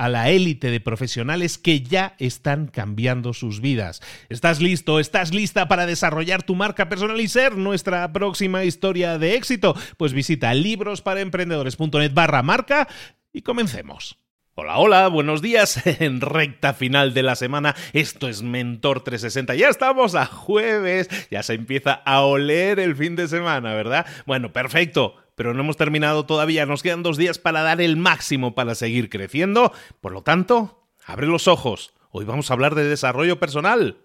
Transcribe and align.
a 0.00 0.08
la 0.08 0.30
élite 0.30 0.70
de 0.70 0.80
profesionales 0.80 1.58
que 1.58 1.82
ya 1.82 2.14
están 2.18 2.68
cambiando 2.68 3.34
sus 3.34 3.60
vidas. 3.60 4.00
¿Estás 4.30 4.58
listo? 4.62 4.98
¿Estás 4.98 5.34
lista 5.34 5.68
para 5.68 5.84
desarrollar 5.84 6.42
tu 6.42 6.54
marca 6.54 6.88
personal 6.88 7.20
y 7.20 7.28
ser 7.28 7.58
nuestra 7.58 8.10
próxima 8.10 8.64
historia 8.64 9.18
de 9.18 9.34
éxito? 9.34 9.76
Pues 9.98 10.14
visita 10.14 10.54
librosparaemprendedores.net 10.54 12.14
barra 12.14 12.42
marca 12.42 12.88
y 13.30 13.42
comencemos. 13.42 14.16
Hola, 14.54 14.78
hola, 14.78 15.08
buenos 15.08 15.42
días 15.42 15.78
en 16.00 16.22
recta 16.22 16.72
final 16.72 17.12
de 17.12 17.22
la 17.22 17.36
semana. 17.36 17.76
Esto 17.92 18.26
es 18.26 18.40
Mentor 18.40 19.04
360. 19.04 19.54
Ya 19.54 19.68
estamos 19.68 20.14
a 20.14 20.24
jueves, 20.24 21.10
ya 21.30 21.42
se 21.42 21.52
empieza 21.52 21.92
a 21.92 22.22
oler 22.22 22.80
el 22.80 22.96
fin 22.96 23.16
de 23.16 23.28
semana, 23.28 23.74
¿verdad? 23.74 24.06
Bueno, 24.24 24.50
perfecto 24.50 25.16
pero 25.34 25.54
no 25.54 25.60
hemos 25.60 25.76
terminado 25.76 26.26
todavía. 26.26 26.66
Nos 26.66 26.82
quedan 26.82 27.02
dos 27.02 27.16
días 27.16 27.38
para 27.38 27.62
dar 27.62 27.80
el 27.80 27.96
máximo 27.96 28.54
para 28.54 28.74
seguir 28.74 29.08
creciendo. 29.08 29.72
Por 30.00 30.12
lo 30.12 30.22
tanto, 30.22 30.86
abre 31.04 31.26
los 31.26 31.48
ojos. 31.48 31.92
Hoy 32.10 32.24
vamos 32.24 32.50
a 32.50 32.54
hablar 32.54 32.74
de 32.74 32.84
desarrollo 32.84 33.38
personal. 33.38 33.98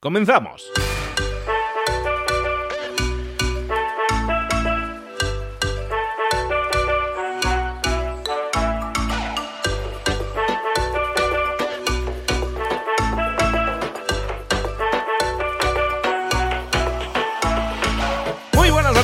Comenzamos. 0.00 0.70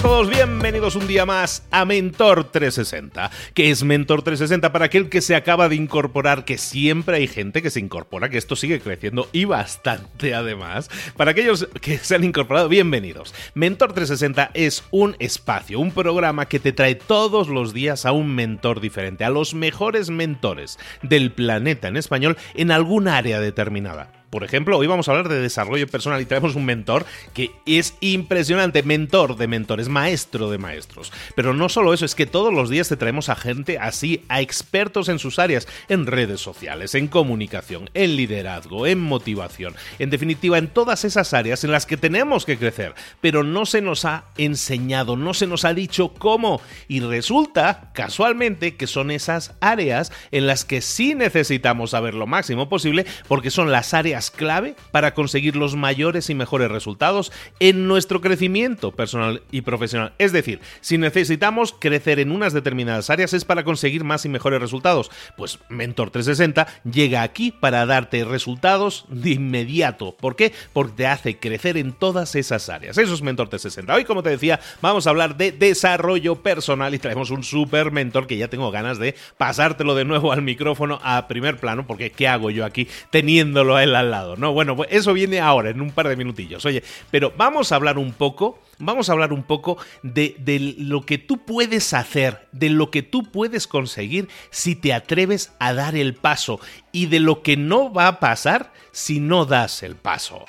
Todos, 0.03 0.29
bienvenidos 0.29 0.97
un 0.97 1.07
día 1.07 1.25
más 1.25 1.65
a 1.71 1.85
Mentor 1.85 2.51
360. 2.51 3.31
¿Qué 3.55 3.71
es 3.71 3.85
Mentor 3.85 4.23
360? 4.23 4.73
Para 4.73 4.87
aquel 4.87 5.09
que 5.09 5.21
se 5.21 5.37
acaba 5.37 5.69
de 5.69 5.77
incorporar, 5.77 6.45
que 6.45 6.59
siempre 6.59 7.19
hay 7.19 7.29
gente 7.29 7.63
que 7.63 7.71
se 7.71 7.79
incorpora, 7.79 8.29
que 8.29 8.37
esto 8.37 8.57
sigue 8.57 8.81
creciendo 8.81 9.29
y 9.31 9.45
bastante 9.45 10.35
además. 10.35 10.91
Para 11.17 11.31
aquellos 11.31 11.69
que 11.81 11.99
se 11.99 12.17
han 12.17 12.25
incorporado, 12.25 12.69
bienvenidos. 12.69 13.33
Mentor 13.55 13.93
360 13.93 14.51
es 14.55 14.83
un 14.91 15.15
espacio, 15.21 15.79
un 15.79 15.93
programa 15.93 16.47
que 16.47 16.59
te 16.59 16.73
trae 16.73 16.97
todos 16.97 17.49
los 17.49 17.73
días 17.73 18.05
a 18.05 18.11
un 18.11 18.35
mentor 18.35 18.81
diferente, 18.81 19.25
a 19.25 19.31
los 19.31 19.55
mejores 19.55 20.11
mentores 20.11 20.81
del 21.03 21.31
planeta 21.31 21.87
en 21.87 21.97
español 21.97 22.37
en 22.55 22.73
algún 22.73 23.07
área 23.07 23.39
determinada. 23.39 24.22
Por 24.33 24.45
ejemplo, 24.45 24.79
hoy 24.79 24.87
vamos 24.87 25.07
a 25.07 25.11
hablar 25.11 25.29
de 25.29 25.43
desarrollo 25.43 25.87
personal 25.87 26.19
y 26.19 26.25
tenemos 26.25 26.55
un 26.55 26.65
mentor 26.65 27.05
que 27.35 27.51
es 27.67 27.97
impresionante, 28.01 28.83
mentor 28.83 29.37
de 29.37 29.47
mentores, 29.47 29.91
maestro 29.91 30.51
de 30.51 30.57
maestros. 30.57 31.13
Pero 31.37 31.53
no 31.53 31.69
solo 31.69 31.93
eso, 31.93 32.07
es 32.07 32.15
que 32.15 32.25
todos 32.25 32.51
los 32.51 32.71
días 32.71 32.89
te 32.89 32.97
traemos 32.97 33.29
a 33.29 33.37
gente 33.37 33.77
así, 33.79 34.25
a 34.31 34.41
expertos 34.41 35.11
en 35.11 35.19
sus 35.19 35.39
áreas, 35.39 35.69
en 35.91 36.07
redes 36.07 36.41
sociales, 36.41 36.95
en 36.95 37.09
comunicación, 37.09 37.91
en 37.93 38.17
liderazgo, 38.17 38.87
en 38.87 39.01
motivación, 39.01 39.75
en 39.99 40.09
definitiva, 40.09 40.57
en 40.57 40.69
todas 40.69 41.05
esas 41.05 41.35
áreas 41.35 41.63
en 41.63 41.71
las 41.71 41.85
que 41.85 41.99
tenemos 41.99 42.47
que 42.47 42.57
crecer, 42.57 42.95
pero 43.21 43.43
no 43.43 43.67
se 43.67 43.83
nos 43.83 44.07
ha 44.07 44.25
enseñado, 44.39 45.15
no 45.19 45.35
se 45.35 45.47
nos 45.47 45.67
ha 45.67 45.75
dicho 45.75 46.15
cómo. 46.15 46.63
Y 46.89 47.01
resulta, 47.01 47.91
casualmente, 47.93 48.77
que 48.77 48.87
son 48.87 49.11
esas 49.11 49.53
áreas 49.61 50.11
en 50.31 50.47
las 50.47 50.65
que 50.65 50.81
sí 50.81 51.15
necesitamos 51.15 51.91
saber 51.91 52.15
lo 52.15 52.27
máximo 52.27 52.71
posible, 52.71 53.05
porque 53.29 53.51
son 53.51 53.71
las 53.71 53.93
áreas 53.93 54.22
clave 54.31 54.77
para 54.91 55.15
conseguir 55.15 55.57
los 55.57 55.77
mayores 55.77 56.31
y 56.31 56.35
mejores 56.35 56.71
resultados 56.71 57.33
en 57.61 57.89
nuestro 57.89 58.21
crecimiento 58.21 58.93
personal 58.93 59.43
y 59.51 59.63
profesional. 59.63 60.13
Es 60.19 60.33
decir, 60.33 60.61
si 60.81 60.99
necesitamos 60.99 61.75
crecer 61.79 62.19
en 62.19 62.33
unas 62.33 62.53
determinadas 62.53 63.11
áreas 63.11 63.33
es 63.33 63.45
para 63.45 63.65
conseguir 63.65 64.05
más 64.05 64.25
y 64.25 64.29
mejores 64.29 64.61
resultados. 64.61 65.11
Pues 65.37 65.59
Mentor 65.69 66.11
360 66.11 66.67
llega 66.91 67.23
aquí 67.23 67.51
para 67.51 67.87
darte 67.87 68.25
resultados 68.25 69.05
de 69.09 69.31
inmediato. 69.31 70.17
¿Por 70.19 70.37
qué? 70.37 70.53
Porque 70.73 70.93
te 70.97 71.07
hace 71.07 71.39
crecer 71.39 71.77
en 71.77 71.93
todas 71.93 72.35
esas 72.35 72.69
áreas. 72.69 72.99
Eso 72.99 73.15
es 73.15 73.23
Mentor 73.23 73.49
360. 73.49 73.95
Hoy, 73.95 74.05
como 74.05 74.23
te 74.23 74.31
decía, 74.31 74.61
vamos 74.81 75.07
a 75.07 75.11
hablar 75.11 75.37
de 75.37 75.53
desarrollo 75.53 76.37
personal 76.43 76.95
y 76.95 76.99
traemos 76.99 77.31
un 77.31 77.43
super 77.43 77.91
mentor 77.91 78.27
que 78.27 78.37
ya 78.37 78.49
tengo 78.49 78.71
ganas 78.71 78.99
de 78.99 79.15
pasártelo 79.37 79.95
de 79.95 80.05
nuevo 80.05 80.33
al 80.33 80.43
micrófono 80.43 81.01
a 81.03 81.27
primer 81.29 81.59
plano, 81.59 81.87
porque 81.87 82.11
¿qué 82.11 82.29
hago 82.29 82.51
yo 82.51 82.65
aquí 82.65 82.89
teniéndolo 83.11 83.77
a 83.77 83.83
él 83.83 83.95
al 83.95 84.12
lado, 84.13 84.37
¿no? 84.37 84.53
Bueno, 84.53 84.77
pues 84.77 84.89
eso 84.93 85.13
viene 85.13 85.41
ahora, 85.41 85.71
en 85.71 85.81
un 85.81 85.91
par 85.91 86.07
de 86.07 86.15
minutillos. 86.15 86.65
Oye, 86.65 86.85
pero 87.11 87.33
vamos 87.37 87.73
a 87.73 87.75
hablar 87.75 87.99
un 87.99 88.13
poco, 88.13 88.61
vamos 88.79 89.09
a 89.09 89.13
hablar 89.13 89.33
un 89.33 89.43
poco 89.43 89.79
de, 90.05 90.37
de 90.39 90.77
lo 90.79 91.03
que 91.03 91.19
tú 91.19 91.45
puedes 91.45 91.93
hacer, 91.93 92.47
de 92.53 92.71
lo 92.71 92.93
que 92.93 93.03
tú 93.03 93.25
puedes 93.25 93.67
conseguir 93.67 94.29
si 94.51 94.77
te 94.77 94.93
atreves 94.93 95.53
a 95.59 95.75
dar 95.75 95.97
el 95.97 96.15
paso 96.15 96.61
y 96.93 97.07
de 97.07 97.19
lo 97.19 97.43
que 97.43 97.57
no 97.57 97.93
va 97.93 98.07
a 98.07 98.21
pasar 98.21 98.73
si 98.93 99.19
no 99.19 99.45
das 99.47 99.83
el 99.83 99.97
paso. 99.97 100.47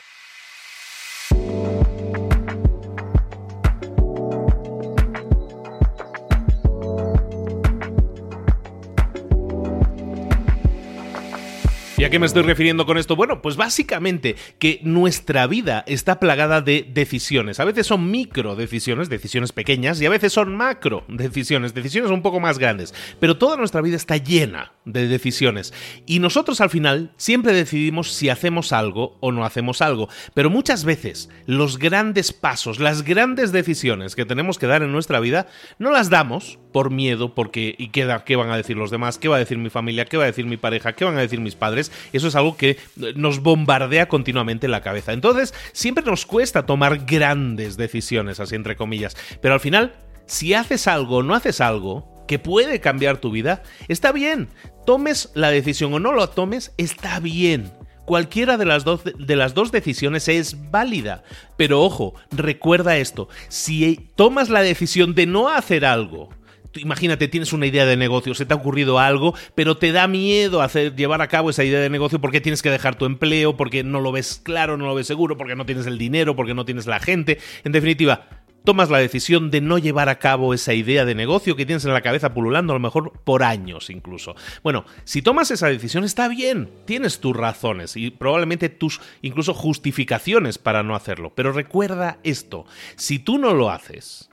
¿Y 12.03 12.05
a 12.05 12.09
qué 12.09 12.19
me 12.19 12.25
estoy 12.25 12.43
refiriendo 12.43 12.85
con 12.85 12.97
esto? 12.97 13.15
Bueno, 13.15 13.41
pues 13.41 13.55
básicamente 13.55 14.35
que 14.59 14.81
nuestra 14.83 15.47
vida 15.47 15.85
está 15.87 16.19
plagada 16.19 16.59
de 16.59 16.85
decisiones. 16.93 17.61
A 17.61 17.63
veces 17.63 17.87
son 17.87 18.11
micro 18.11 18.57
decisiones, 18.57 19.07
decisiones 19.07 19.53
pequeñas, 19.53 20.01
y 20.01 20.05
a 20.05 20.09
veces 20.09 20.33
son 20.33 20.53
macro 20.53 21.05
decisiones, 21.07 21.73
decisiones 21.73 22.11
un 22.11 22.21
poco 22.21 22.41
más 22.41 22.59
grandes. 22.59 22.93
Pero 23.21 23.37
toda 23.37 23.55
nuestra 23.55 23.79
vida 23.79 23.95
está 23.95 24.17
llena 24.17 24.73
de 24.83 25.07
decisiones. 25.07 25.73
Y 26.05 26.19
nosotros 26.19 26.59
al 26.59 26.69
final 26.69 27.13
siempre 27.15 27.53
decidimos 27.53 28.11
si 28.11 28.27
hacemos 28.27 28.73
algo 28.73 29.15
o 29.21 29.31
no 29.31 29.45
hacemos 29.45 29.81
algo. 29.81 30.09
Pero 30.33 30.49
muchas 30.49 30.83
veces 30.83 31.29
los 31.45 31.79
grandes 31.79 32.33
pasos, 32.33 32.81
las 32.81 33.03
grandes 33.03 33.53
decisiones 33.53 34.17
que 34.17 34.25
tenemos 34.25 34.59
que 34.59 34.67
dar 34.67 34.83
en 34.83 34.91
nuestra 34.91 35.21
vida, 35.21 35.47
no 35.79 35.89
las 35.89 36.09
damos 36.09 36.59
por 36.73 36.91
miedo, 36.91 37.33
porque 37.33 37.75
¿y 37.77 37.87
qué, 37.87 38.13
qué 38.25 38.35
van 38.35 38.49
a 38.49 38.57
decir 38.57 38.75
los 38.75 38.91
demás? 38.91 39.17
¿Qué 39.17 39.29
va 39.29 39.37
a 39.37 39.39
decir 39.39 39.57
mi 39.57 39.69
familia? 39.69 40.03
¿Qué 40.03 40.17
va 40.17 40.23
a 40.23 40.27
decir 40.27 40.45
mi 40.45 40.57
pareja? 40.57 40.91
¿Qué 40.91 41.05
van 41.05 41.17
a 41.17 41.21
decir 41.21 41.39
mis 41.39 41.55
padres? 41.55 41.93
eso 42.11 42.27
es 42.27 42.35
algo 42.35 42.57
que 42.57 42.77
nos 43.15 43.41
bombardea 43.41 44.07
continuamente 44.07 44.65
en 44.65 44.71
la 44.71 44.81
cabeza. 44.81 45.13
Entonces, 45.13 45.53
siempre 45.71 46.03
nos 46.03 46.25
cuesta 46.25 46.65
tomar 46.65 47.05
grandes 47.05 47.77
decisiones, 47.77 48.41
así 48.41 48.55
entre 48.55 48.75
comillas, 48.75 49.15
pero 49.41 49.53
al 49.53 49.61
final, 49.61 49.93
si 50.25 50.53
haces 50.53 50.87
algo 50.87 51.17
o 51.17 51.23
no 51.23 51.35
haces 51.35 51.61
algo, 51.61 52.25
que 52.27 52.39
puede 52.39 52.79
cambiar 52.79 53.17
tu 53.17 53.31
vida, 53.31 53.63
está 53.87 54.11
bien. 54.11 54.49
Tomes 54.85 55.31
la 55.33 55.49
decisión 55.51 55.93
o 55.93 55.99
no 55.99 56.11
lo 56.11 56.29
tomes, 56.29 56.73
está 56.77 57.19
bien. 57.19 57.71
Cualquiera 58.05 58.57
de 58.57 58.65
las, 58.65 58.83
dos, 58.83 59.01
de 59.03 59.35
las 59.35 59.53
dos 59.53 59.71
decisiones 59.71 60.27
es 60.27 60.71
válida. 60.71 61.23
Pero 61.57 61.81
ojo, 61.81 62.15
recuerda 62.31 62.97
esto, 62.97 63.29
si 63.47 64.09
tomas 64.15 64.49
la 64.49 64.61
decisión 64.61 65.15
de 65.15 65.25
no 65.25 65.47
hacer 65.47 65.85
algo, 65.85 66.29
imagínate, 66.75 67.27
tienes 67.27 67.53
una 67.53 67.65
idea 67.65 67.85
de 67.85 67.97
negocio, 67.97 68.33
se 68.33 68.45
te 68.45 68.53
ha 68.53 68.57
ocurrido 68.57 68.99
algo, 68.99 69.35
pero 69.55 69.77
te 69.77 69.91
da 69.91 70.07
miedo 70.07 70.61
hacer, 70.61 70.95
llevar 70.95 71.21
a 71.21 71.27
cabo 71.27 71.49
esa 71.49 71.63
idea 71.63 71.79
de 71.79 71.89
negocio 71.89 72.19
porque 72.19 72.41
tienes 72.41 72.61
que 72.61 72.69
dejar 72.69 72.95
tu 72.95 73.05
empleo, 73.05 73.57
porque 73.57 73.83
no 73.83 73.99
lo 73.99 74.11
ves 74.11 74.41
claro, 74.43 74.77
no 74.77 74.85
lo 74.85 74.95
ves 74.95 75.07
seguro, 75.07 75.37
porque 75.37 75.55
no 75.55 75.65
tienes 75.65 75.85
el 75.85 75.97
dinero, 75.97 76.35
porque 76.35 76.53
no 76.53 76.65
tienes 76.65 76.85
la 76.85 76.99
gente. 76.99 77.39
En 77.63 77.71
definitiva, 77.71 78.27
tomas 78.63 78.89
la 78.89 78.97
decisión 78.97 79.51
de 79.51 79.61
no 79.61 79.77
llevar 79.77 80.09
a 80.09 80.19
cabo 80.19 80.53
esa 80.53 80.73
idea 80.73 81.05
de 81.05 81.15
negocio 81.15 81.55
que 81.55 81.65
tienes 81.65 81.85
en 81.85 81.93
la 81.93 82.01
cabeza 82.01 82.33
pululando 82.33 82.73
a 82.73 82.75
lo 82.75 82.79
mejor 82.79 83.11
por 83.23 83.43
años 83.43 83.89
incluso. 83.89 84.35
Bueno, 84.63 84.85
si 85.03 85.21
tomas 85.21 85.51
esa 85.51 85.67
decisión 85.67 86.03
está 86.03 86.27
bien, 86.27 86.69
tienes 86.85 87.19
tus 87.19 87.35
razones 87.35 87.95
y 87.97 88.11
probablemente 88.11 88.69
tus 88.69 89.01
incluso 89.21 89.53
justificaciones 89.53 90.57
para 90.57 90.83
no 90.83 90.95
hacerlo, 90.95 91.33
pero 91.35 91.51
recuerda 91.51 92.19
esto, 92.23 92.65
si 92.95 93.19
tú 93.19 93.37
no 93.37 93.53
lo 93.53 93.69
haces, 93.69 94.29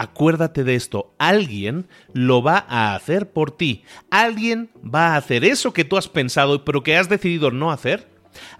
acuérdate 0.00 0.64
de 0.64 0.74
esto, 0.74 1.12
alguien 1.18 1.86
lo 2.12 2.42
va 2.42 2.64
a 2.68 2.94
hacer 2.94 3.30
por 3.30 3.50
ti, 3.50 3.84
alguien 4.10 4.70
va 4.82 5.08
a 5.08 5.16
hacer 5.16 5.44
eso 5.44 5.72
que 5.72 5.84
tú 5.84 5.96
has 5.96 6.08
pensado 6.08 6.64
pero 6.64 6.82
que 6.82 6.96
has 6.96 7.08
decidido 7.08 7.50
no 7.50 7.70
hacer 7.70 8.08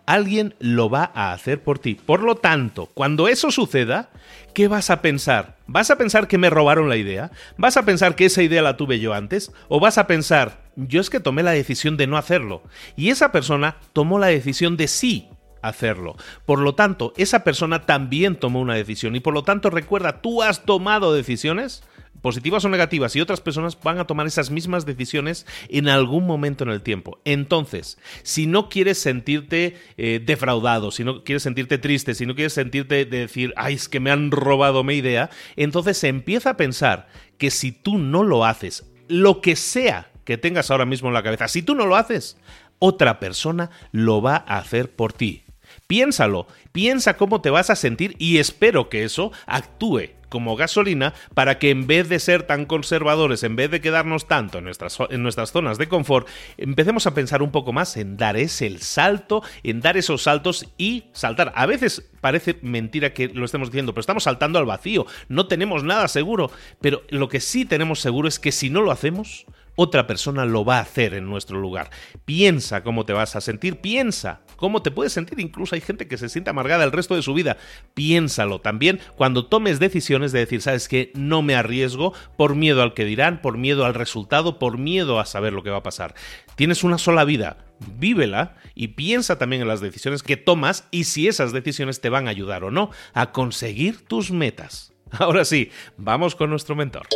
Alguien 0.07 0.55
lo 0.59 0.91
va 0.91 1.13
a 1.15 1.33
hacer 1.33 1.63
por 1.63 1.79
ti. 1.79 1.95
Por 1.95 2.23
lo 2.23 2.35
tanto, 2.37 2.87
cuando 2.95 3.29
eso 3.29 3.51
suceda, 3.51 4.11
¿qué 4.55 4.69
vas 4.69 4.91
a 4.91 5.01
pensar? 5.03 5.57
¿Vas 5.67 5.91
a 5.91 5.97
pensar 5.97 6.27
que 6.27 6.39
me 6.39 6.51
robaron 6.51 6.89
la 6.89 6.97
idea? 6.97 7.31
¿Vas 7.57 7.77
a 7.77 7.85
pensar 7.85 8.17
que 8.17 8.27
esa 8.27 8.43
idea 8.43 8.63
la 8.63 8.77
tuve 8.77 8.99
yo 8.99 9.15
antes? 9.15 9.53
¿O 9.69 9.79
vas 9.79 9.99
a 9.99 10.07
pensar, 10.07 10.63
yo 10.77 11.01
es 11.01 11.11
que 11.11 11.21
tomé 11.21 11.43
la 11.43 11.53
decisión 11.53 11.97
de 11.97 12.07
no 12.07 12.17
hacerlo? 12.17 12.63
Y 12.97 13.11
esa 13.11 13.31
persona 13.31 13.77
tomó 13.93 14.19
la 14.19 14.27
decisión 14.27 14.77
de 14.77 14.89
sí 14.89 15.29
hacerlo. 15.63 16.17
Por 16.47 16.61
lo 16.61 16.75
tanto, 16.75 17.13
esa 17.17 17.45
persona 17.45 17.87
también 17.87 18.37
tomó 18.37 18.61
una 18.61 18.75
decisión 18.75 19.17
y 19.17 19.21
por 19.21 19.35
lo 19.35 19.43
tanto 19.43 19.71
recuerda, 19.71 20.21
tú 20.21 20.43
has 20.43 20.65
tomado 20.65 21.13
decisiones 21.13 21.83
positivas 22.21 22.65
o 22.65 22.69
negativas, 22.69 23.17
y 23.17 23.21
otras 23.21 23.41
personas 23.41 23.79
van 23.83 23.99
a 23.99 24.07
tomar 24.07 24.27
esas 24.27 24.51
mismas 24.51 24.87
decisiones 24.87 25.47
en 25.69 25.89
algún 25.89 26.27
momento 26.27 26.65
en 26.65 26.71
el 26.71 26.83
tiempo. 26.83 27.21
Entonces, 27.25 27.99
si 28.23 28.47
no 28.47 28.69
quieres 28.69 28.99
sentirte 28.99 29.77
eh, 29.97 30.21
defraudado, 30.25 30.91
si 30.91 31.05
no 31.05 31.25
quieres 31.25 31.43
sentirte 31.43 31.79
triste, 31.79 32.15
si 32.15 32.27
no 32.27 32.35
quieres 32.35 32.53
sentirte 32.53 33.05
de 33.05 33.21
decir, 33.21 33.53
ay, 33.57 33.75
es 33.75 33.89
que 33.89 34.01
me 34.01 34.11
han 34.11 34.31
robado 34.31 34.85
mi 34.85 34.95
idea, 34.95 35.31
entonces 35.57 36.03
empieza 36.05 36.51
a 36.51 36.57
pensar 36.57 37.09
que 37.39 37.51
si 37.51 37.73
tú 37.73 37.99
no 37.99 38.23
lo 38.23 38.45
haces, 38.45 38.87
lo 39.09 39.41
que 39.41 39.57
sea 39.57 40.11
que 40.25 40.39
tengas 40.39 40.71
ahora 40.71 40.85
mismo 40.85 41.09
en 41.09 41.15
la 41.15 41.23
cabeza, 41.23 41.49
si 41.49 41.63
tú 41.63 41.75
no 41.75 41.87
lo 41.87 41.97
haces, 41.97 42.37
otra 42.79 43.19
persona 43.19 43.71
lo 43.93 44.23
va 44.23 44.45
a 44.47 44.59
hacer 44.59 44.91
por 44.91 45.13
ti. 45.13 45.43
Piénsalo, 45.91 46.47
piensa 46.71 47.17
cómo 47.17 47.41
te 47.41 47.51
vas 47.51 47.69
a 47.69 47.75
sentir 47.75 48.15
y 48.17 48.39
espero 48.39 48.89
que 48.89 49.03
eso 49.03 49.33
actúe 49.47 50.11
como 50.29 50.55
gasolina 50.55 51.15
para 51.35 51.59
que 51.59 51.71
en 51.71 51.89
vez 51.89 52.09
de 52.09 52.21
ser 52.21 52.45
tan 52.45 52.65
conservadores, 52.65 53.43
en 53.43 53.57
vez 53.57 53.73
de 53.73 53.81
quedarnos 53.81 54.29
tanto 54.29 54.59
en 54.59 54.65
nuestras, 54.67 54.97
en 55.11 55.25
nuestras 55.25 55.51
zonas 55.51 55.79
de 55.79 55.89
confort, 55.89 56.29
empecemos 56.59 57.09
a 57.09 57.15
pensar 57.15 57.43
un 57.43 57.51
poco 57.51 57.73
más 57.73 57.97
en 57.97 58.17
dar 58.17 58.37
ese 58.37 58.79
salto, 58.79 59.43
en 59.65 59.81
dar 59.81 59.97
esos 59.97 60.23
saltos 60.23 60.65
y 60.79 61.07
saltar. 61.13 61.53
A 61.57 61.67
veces 61.67 62.09
parece 62.21 62.61
mentira 62.63 63.13
que 63.13 63.27
lo 63.27 63.45
estemos 63.45 63.73
diciendo, 63.73 63.93
pero 63.93 64.03
estamos 64.03 64.23
saltando 64.23 64.61
al 64.61 64.67
vacío, 64.67 65.07
no 65.29 65.49
tenemos 65.49 65.83
nada 65.83 66.07
seguro, 66.07 66.53
pero 66.81 67.03
lo 67.09 67.29
que 67.29 67.41
sí 67.41 67.65
tenemos 67.65 67.99
seguro 67.99 68.29
es 68.29 68.39
que 68.39 68.53
si 68.53 68.71
no 68.71 68.81
lo 68.81 68.93
hacemos, 68.93 69.45
otra 69.75 70.07
persona 70.07 70.45
lo 70.45 70.65
va 70.65 70.79
a 70.79 70.83
hacer 70.83 71.15
en 71.15 71.27
nuestro 71.27 71.59
lugar. 71.59 71.91
Piensa 72.25 72.83
cómo 72.83 73.07
te 73.07 73.13
vas 73.13 73.35
a 73.35 73.41
sentir, 73.41 73.81
piensa 73.81 74.43
cómo 74.61 74.83
te 74.83 74.91
puedes 74.91 75.13
sentir. 75.13 75.41
Incluso 75.41 75.75
hay 75.75 75.81
gente 75.81 76.07
que 76.07 76.19
se 76.19 76.29
siente 76.29 76.51
amargada 76.51 76.85
el 76.85 76.93
resto 76.93 77.17
de 77.17 77.23
su 77.23 77.35
vida. 77.35 77.57
Piénsalo 77.95 78.61
también 78.61 79.01
cuando 79.17 79.47
tomes 79.47 79.81
decisiones 79.81 80.31
de 80.31 80.41
decir, 80.41 80.61
sabes 80.61 80.87
que 80.87 81.11
no 81.15 81.43
me 81.43 81.57
arriesgo 81.57 82.13
por 82.37 82.55
miedo 82.55 82.83
al 82.83 82.95
que 82.95 83.05
dirán, 83.05 83.41
por 83.41 83.57
miedo 83.57 83.85
al 83.85 83.95
resultado, 83.95 84.59
por 84.59 84.79
miedo 84.79 85.19
a 85.19 85.27
saber 85.27 85.53
lo 85.55 85.63
que 85.63 85.71
va 85.71 85.79
a 85.79 85.83
pasar. 85.83 86.15
Tienes 86.55 86.85
una 86.85 86.99
sola 86.99 87.25
vida, 87.25 87.57
vívela 87.99 88.57
y 88.75 88.89
piensa 88.89 89.39
también 89.39 89.63
en 89.63 89.69
las 89.69 89.81
decisiones 89.81 90.23
que 90.23 90.37
tomas 90.37 90.87
y 90.91 91.05
si 91.05 91.27
esas 91.27 91.53
decisiones 91.53 92.01
te 92.01 92.11
van 92.11 92.29
a 92.29 92.31
ayudar 92.31 92.63
o 92.63 92.71
no 92.71 92.91
a 93.15 93.33
conseguir 93.33 94.05
tus 94.05 94.31
metas. 94.31 94.93
Ahora 95.13 95.45
sí, 95.47 95.71
vamos 95.97 96.37
con 96.37 96.51
nuestro 96.51 96.77
mentor. 96.77 97.09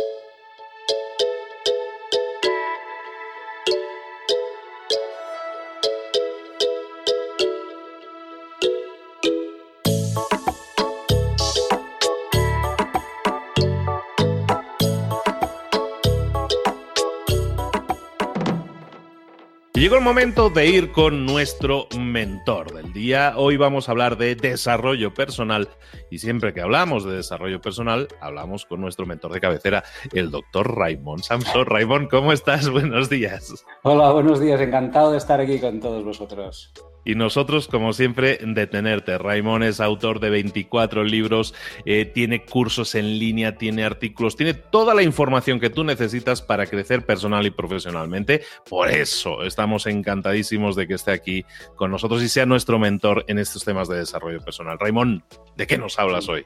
Llegó 19.85 19.97
el 19.97 20.03
momento 20.03 20.49
de 20.49 20.65
ir 20.65 20.91
con 20.91 21.27
nuestro 21.27 21.85
mentor 21.95 22.73
del 22.73 22.91
día. 22.91 23.35
Hoy 23.37 23.55
vamos 23.55 23.87
a 23.87 23.91
hablar 23.91 24.17
de 24.17 24.33
desarrollo 24.33 25.13
personal 25.13 25.69
y 26.09 26.17
siempre 26.17 26.55
que 26.55 26.61
hablamos 26.61 27.05
de 27.05 27.17
desarrollo 27.17 27.61
personal, 27.61 28.07
hablamos 28.19 28.65
con 28.65 28.81
nuestro 28.81 29.05
mentor 29.05 29.31
de 29.31 29.41
cabecera, 29.41 29.83
el 30.11 30.31
doctor 30.31 30.75
Raymond 30.75 31.21
Samson. 31.21 31.67
Raymond, 31.67 32.09
¿cómo 32.09 32.31
estás? 32.31 32.67
Buenos 32.71 33.11
días. 33.11 33.63
Hola, 33.83 34.11
buenos 34.11 34.39
días. 34.39 34.59
Encantado 34.59 35.11
de 35.11 35.19
estar 35.19 35.39
aquí 35.39 35.59
con 35.59 35.79
todos 35.79 36.03
vosotros. 36.03 36.73
Y 37.05 37.15
nosotros, 37.15 37.67
como 37.67 37.93
siempre, 37.93 38.39
detenerte. 38.41 39.17
Raimón 39.17 39.63
es 39.63 39.79
autor 39.79 40.19
de 40.19 40.31
24 40.31 41.03
libros, 41.03 41.53
eh, 41.85 42.05
tiene 42.05 42.43
cursos 42.43 42.95
en 42.95 43.19
línea, 43.19 43.57
tiene 43.57 43.83
artículos, 43.83 44.35
tiene 44.35 44.55
toda 44.55 44.93
la 44.95 45.03
información 45.03 45.59
que 45.59 45.69
tú 45.69 45.83
necesitas 45.83 46.41
para 46.41 46.65
crecer 46.65 47.05
personal 47.05 47.45
y 47.45 47.51
profesionalmente. 47.51 48.41
Por 48.69 48.89
eso 48.89 49.43
estamos 49.43 49.85
encantadísimos 49.85 50.75
de 50.75 50.87
que 50.87 50.95
esté 50.95 51.11
aquí 51.11 51.45
con 51.75 51.91
nosotros 51.91 52.23
y 52.23 52.29
sea 52.29 52.45
nuestro 52.45 52.79
mentor 52.79 53.23
en 53.27 53.37
estos 53.39 53.63
temas 53.63 53.87
de 53.87 53.97
desarrollo 53.97 54.39
personal. 54.39 54.79
Raimón, 54.79 55.23
¿de 55.55 55.67
qué 55.67 55.77
nos 55.77 55.99
hablas 55.99 56.27
hoy? 56.27 56.43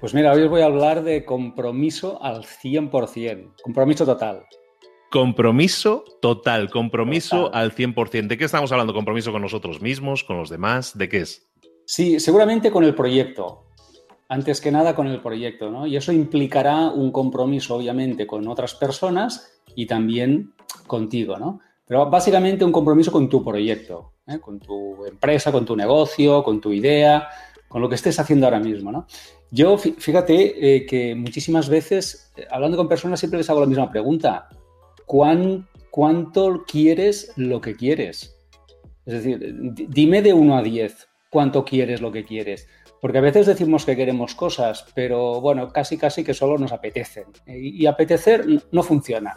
Pues 0.00 0.14
mira, 0.14 0.32
hoy 0.32 0.42
os 0.42 0.50
voy 0.50 0.60
a 0.60 0.66
hablar 0.66 1.02
de 1.02 1.24
compromiso 1.24 2.22
al 2.22 2.44
100%, 2.44 3.54
compromiso 3.62 4.04
total. 4.04 4.44
Compromiso 5.16 6.04
total, 6.20 6.68
compromiso 6.68 7.50
al 7.54 7.74
100%. 7.74 8.26
¿De 8.26 8.36
qué 8.36 8.44
estamos 8.44 8.70
hablando? 8.70 8.92
¿Compromiso 8.92 9.32
con 9.32 9.40
nosotros 9.40 9.80
mismos, 9.80 10.24
con 10.24 10.36
los 10.36 10.50
demás? 10.50 10.98
¿De 10.98 11.08
qué 11.08 11.22
es? 11.22 11.48
Sí, 11.86 12.20
seguramente 12.20 12.70
con 12.70 12.84
el 12.84 12.94
proyecto. 12.94 13.64
Antes 14.28 14.60
que 14.60 14.70
nada 14.70 14.94
con 14.94 15.06
el 15.06 15.22
proyecto, 15.22 15.70
¿no? 15.70 15.86
Y 15.86 15.96
eso 15.96 16.12
implicará 16.12 16.90
un 16.90 17.12
compromiso, 17.12 17.76
obviamente, 17.76 18.26
con 18.26 18.46
otras 18.46 18.74
personas 18.74 19.58
y 19.74 19.86
también 19.86 20.52
contigo, 20.86 21.38
¿no? 21.38 21.60
Pero 21.86 22.10
básicamente 22.10 22.66
un 22.66 22.72
compromiso 22.72 23.10
con 23.10 23.30
tu 23.30 23.42
proyecto, 23.42 24.12
¿eh? 24.26 24.38
con 24.38 24.60
tu 24.60 25.06
empresa, 25.06 25.50
con 25.50 25.64
tu 25.64 25.74
negocio, 25.74 26.44
con 26.44 26.60
tu 26.60 26.72
idea, 26.72 27.26
con 27.68 27.80
lo 27.80 27.88
que 27.88 27.94
estés 27.94 28.20
haciendo 28.20 28.44
ahora 28.44 28.60
mismo, 28.60 28.92
¿no? 28.92 29.06
Yo, 29.50 29.78
fíjate 29.78 30.76
eh, 30.76 30.84
que 30.84 31.14
muchísimas 31.14 31.70
veces, 31.70 32.34
eh, 32.36 32.46
hablando 32.50 32.76
con 32.76 32.86
personas, 32.86 33.18
siempre 33.18 33.38
les 33.38 33.48
hago 33.48 33.60
la 33.60 33.66
misma 33.66 33.90
pregunta 33.90 34.50
cuánto 35.06 36.64
quieres 36.66 37.32
lo 37.36 37.60
que 37.60 37.76
quieres. 37.76 38.36
Es 39.06 39.14
decir, 39.14 39.54
dime 39.88 40.20
de 40.20 40.34
1 40.34 40.58
a 40.58 40.62
10 40.62 41.08
cuánto 41.30 41.64
quieres 41.64 42.00
lo 42.00 42.12
que 42.12 42.24
quieres. 42.24 42.68
Porque 43.00 43.18
a 43.18 43.22
veces 43.22 43.46
decimos 43.46 43.84
que 43.84 43.96
queremos 43.96 44.34
cosas, 44.34 44.86
pero 44.94 45.40
bueno, 45.40 45.72
casi 45.72 45.96
casi 45.96 46.24
que 46.24 46.34
solo 46.34 46.58
nos 46.58 46.72
apetecen. 46.72 47.26
Y, 47.46 47.86
apetecer 47.86 48.44
no 48.72 48.82
funciona. 48.82 49.34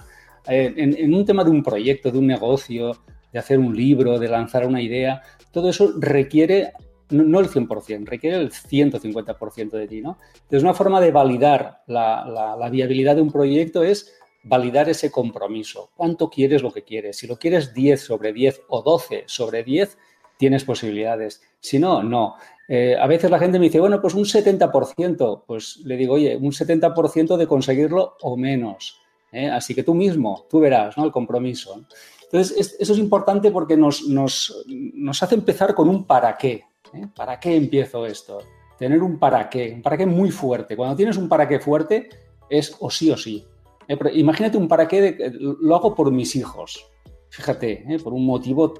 Eh, 0.47 0.73
en, 0.75 1.13
un 1.13 1.25
tema 1.25 1.43
de 1.43 1.51
un 1.51 1.61
proyecto, 1.61 2.09
de 2.09 2.17
un 2.17 2.27
negocio, 2.27 2.97
de 3.31 3.39
hacer 3.39 3.59
un 3.59 3.75
libro, 3.75 4.17
de 4.17 4.29
lanzar 4.29 4.65
una 4.65 4.81
idea, 4.81 5.21
todo 5.51 5.69
eso 5.69 5.93
requiere, 5.99 6.71
no, 7.09 7.39
el 7.39 7.49
100%, 7.49 8.05
requiere 8.07 8.37
el 8.37 8.51
150% 8.51 9.71
de 9.71 9.87
ti. 9.87 10.01
¿no? 10.01 10.17
Entonces, 10.33 10.63
una 10.63 10.73
forma 10.73 11.01
de 11.01 11.11
validar 11.11 11.83
la 11.85 12.69
viabilidad 12.71 13.17
de 13.17 13.21
un 13.21 13.31
proyecto 13.31 13.83
es 13.83 14.18
validar 14.43 14.89
ese 14.89 15.11
compromiso. 15.11 15.91
¿Cuánto 15.95 16.29
quieres 16.29 16.61
lo 16.61 16.71
que 16.71 16.83
quieres? 16.83 17.17
Si 17.17 17.27
lo 17.27 17.37
quieres 17.37 17.73
10 17.73 18.01
sobre 18.01 18.33
10 18.33 18.63
o 18.69 18.81
12 18.81 19.23
sobre 19.27 19.63
10, 19.63 19.97
tienes 20.37 20.63
posibilidades. 20.63 21.41
Si 21.59 21.79
no, 21.79 22.01
no. 22.01 22.35
Eh, 22.67 22.95
a 22.99 23.07
veces 23.07 23.29
la 23.29 23.39
gente 23.39 23.59
me 23.59 23.65
dice, 23.65 23.79
bueno, 23.79 24.01
pues 24.01 24.13
un 24.13 24.25
70%. 24.25 25.43
Pues 25.45 25.77
le 25.83 25.97
digo, 25.97 26.13
oye, 26.13 26.37
un 26.37 26.51
70% 26.51 27.35
de 27.35 27.47
conseguirlo 27.47 28.15
o 28.21 28.37
menos. 28.37 29.01
¿eh? 29.31 29.49
Así 29.49 29.75
que 29.75 29.83
tú 29.83 29.93
mismo, 29.93 30.45
tú 30.49 30.59
verás, 30.59 30.97
¿no? 30.97 31.05
El 31.05 31.11
compromiso. 31.11 31.83
Entonces, 32.23 32.77
eso 32.79 32.93
es 32.93 32.99
importante 32.99 33.51
porque 33.51 33.75
nos, 33.75 34.07
nos, 34.07 34.63
nos 34.67 35.23
hace 35.23 35.35
empezar 35.35 35.73
con 35.73 35.89
un 35.89 36.05
para 36.05 36.37
qué. 36.37 36.63
¿eh? 36.93 37.07
¿Para 37.15 37.39
qué 37.39 37.55
empiezo 37.55 38.05
esto? 38.05 38.39
Tener 38.77 39.01
un 39.01 39.17
para 39.17 39.49
qué, 39.49 39.73
un 39.73 39.81
para 39.81 39.97
qué 39.97 40.05
muy 40.05 40.31
fuerte. 40.31 40.77
Cuando 40.77 40.95
tienes 40.95 41.17
un 41.17 41.27
para 41.27 41.47
qué 41.47 41.59
fuerte, 41.59 42.09
es 42.49 42.75
o 42.79 42.89
sí 42.89 43.11
o 43.11 43.17
sí. 43.17 43.45
¿Eh? 43.89 43.97
Imagínate 44.13 44.57
un 44.57 44.69
para 44.69 44.87
qué, 44.87 45.33
lo 45.41 45.75
hago 45.75 45.93
por 45.93 46.11
mis 46.11 46.37
hijos. 46.37 46.89
Fíjate, 47.29 47.85
¿eh? 47.93 47.99
por 47.99 48.13
un 48.13 48.25
motivo 48.25 48.73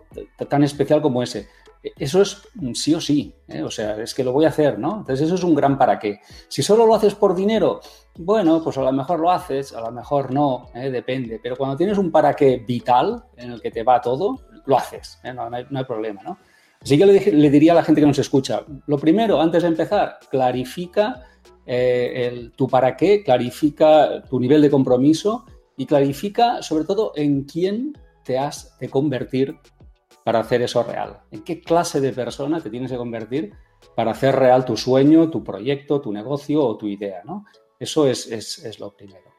tan 0.47 0.63
especial 0.63 1.01
como 1.01 1.21
ese. 1.21 1.49
Eso 1.97 2.21
es 2.21 2.41
sí 2.73 2.93
o 2.93 2.99
sí, 2.99 3.33
¿eh? 3.47 3.63
o 3.63 3.71
sea, 3.71 3.95
es 4.01 4.13
que 4.13 4.23
lo 4.23 4.33
voy 4.33 4.43
a 4.43 4.49
hacer, 4.49 4.77
¿no? 4.77 4.97
Entonces 4.97 5.21
eso 5.21 5.35
es 5.35 5.43
un 5.43 5.55
gran 5.55 5.77
para 5.77 5.97
qué. 5.97 6.19
Si 6.49 6.61
solo 6.61 6.85
lo 6.85 6.93
haces 6.93 7.15
por 7.15 7.33
dinero, 7.33 7.79
bueno, 8.17 8.61
pues 8.61 8.77
a 8.77 8.81
lo 8.81 8.91
mejor 8.91 9.21
lo 9.21 9.31
haces, 9.31 9.73
a 9.73 9.79
lo 9.79 9.91
mejor 9.91 10.33
no, 10.33 10.67
¿eh? 10.75 10.91
depende. 10.91 11.39
Pero 11.41 11.55
cuando 11.55 11.77
tienes 11.77 11.97
un 11.97 12.11
para 12.11 12.33
qué 12.33 12.57
vital 12.57 13.23
en 13.37 13.51
el 13.53 13.61
que 13.61 13.71
te 13.71 13.83
va 13.83 14.01
todo, 14.01 14.41
lo 14.65 14.77
haces, 14.77 15.19
¿eh? 15.23 15.31
no, 15.31 15.49
hay, 15.49 15.85
problema, 15.85 16.21
¿no? 16.21 16.37
Así 16.81 16.97
que 16.97 17.05
le, 17.05 17.49
diría 17.49 17.71
a 17.71 17.75
la 17.75 17.83
gente 17.83 18.01
que 18.01 18.07
nos 18.07 18.19
escucha, 18.19 18.65
lo 18.85 18.97
primero, 18.97 19.39
antes 19.39 19.63
de 19.63 19.69
empezar, 19.69 20.19
clarifica 20.29 21.23
tu 22.55 22.67
para 22.67 22.97
qué, 22.97 23.23
clarifica 23.23 24.23
tu 24.23 24.39
nivel 24.39 24.61
de 24.61 24.71
compromiso 24.71 25.45
y 25.77 25.85
clarifica 25.85 26.61
sobre 26.61 26.83
todo 26.83 27.13
en 27.15 27.43
quién 27.43 27.97
te 28.23 28.37
has 28.37 28.77
de 28.79 28.89
convertir 28.89 29.55
para 30.23 30.39
hacer 30.39 30.61
eso 30.61 30.83
real? 30.83 31.21
¿En 31.31 31.43
qué 31.43 31.61
clase 31.61 32.01
de 32.01 32.11
persona 32.11 32.61
te 32.61 32.69
tienes 32.69 32.91
que 32.91 32.97
convertir 32.97 33.53
para 33.95 34.11
hacer 34.11 34.35
real 34.35 34.65
tu 34.65 34.77
sueño, 34.77 35.29
tu 35.29 35.43
proyecto, 35.43 36.01
tu 36.01 36.11
negocio 36.11 36.63
o 36.63 36.77
tu 36.77 36.87
idea? 36.87 37.21
¿no? 37.25 37.45
Eso 37.79 38.07
es, 38.07 38.27
es, 38.27 38.79
lo 38.79 38.95
primero. 38.95 39.29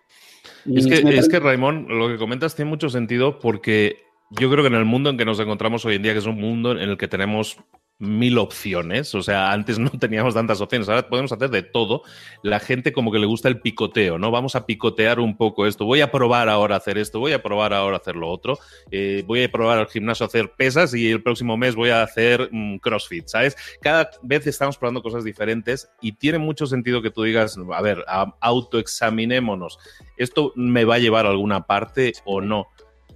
Es 0.66 0.86
que, 0.86 1.18
es 1.18 1.28
que, 1.28 1.40
Raimón, 1.40 1.86
lo 1.88 2.08
que 2.08 2.16
comentas 2.16 2.54
tiene 2.54 2.70
mucho 2.70 2.88
sentido 2.88 3.38
porque 3.38 3.98
yo 4.30 4.50
creo 4.50 4.62
que 4.62 4.68
en 4.68 4.74
el 4.74 4.84
mundo 4.84 5.10
en 5.10 5.18
que 5.18 5.24
nos 5.24 5.40
encontramos 5.40 5.84
hoy 5.84 5.96
en 5.96 6.02
día, 6.02 6.12
que 6.12 6.20
es 6.20 6.26
un 6.26 6.40
mundo 6.40 6.72
en 6.72 6.78
el 6.78 6.96
que 6.96 7.08
tenemos 7.08 7.58
mil 8.00 8.38
opciones. 8.38 9.14
O 9.14 9.22
sea, 9.22 9.52
antes 9.52 9.78
no 9.78 9.90
teníamos 9.90 10.34
tantas 10.34 10.60
opciones, 10.60 10.88
ahora 10.88 11.08
podemos 11.08 11.30
hacer 11.30 11.50
de 11.50 11.62
todo. 11.62 12.02
La 12.42 12.58
gente 12.58 12.92
como 12.92 13.12
que 13.12 13.18
le 13.18 13.26
gusta 13.26 13.48
el 13.48 13.60
picoteo, 13.60 14.18
¿no? 14.18 14.30
Vamos 14.30 14.56
a 14.56 14.66
picotear 14.66 15.20
un 15.20 15.36
poco 15.36 15.66
esto. 15.66 15.84
Voy 15.84 16.00
a 16.00 16.10
probar 16.10 16.48
ahora 16.48 16.76
hacer 16.76 16.98
esto, 16.98 17.20
voy 17.20 17.32
a 17.32 17.42
probar 17.42 17.72
ahora 17.72 17.98
hacer 17.98 18.16
lo 18.16 18.28
otro. 18.28 18.58
Eh, 18.90 19.22
voy 19.26 19.44
a 19.44 19.52
probar 19.52 19.78
al 19.78 19.86
gimnasio 19.86 20.26
hacer 20.26 20.52
pesas 20.56 20.94
y 20.94 21.10
el 21.10 21.22
próximo 21.22 21.56
mes 21.56 21.76
voy 21.76 21.90
a 21.90 22.02
hacer 22.02 22.48
mm, 22.50 22.78
CrossFit, 22.78 23.28
¿sabes? 23.28 23.56
Cada 23.80 24.10
vez 24.22 24.46
estamos 24.46 24.78
probando 24.78 25.02
cosas 25.02 25.22
diferentes 25.22 25.90
y 26.00 26.12
tiene 26.12 26.38
mucho 26.38 26.66
sentido 26.66 27.02
que 27.02 27.10
tú 27.10 27.22
digas, 27.22 27.56
a 27.72 27.82
ver, 27.82 28.04
autoexaminémonos. 28.40 29.78
¿Esto 30.16 30.52
me 30.56 30.84
va 30.84 30.94
a 30.94 30.98
llevar 30.98 31.26
a 31.26 31.30
alguna 31.30 31.66
parte 31.66 32.14
o 32.24 32.40
no? 32.40 32.68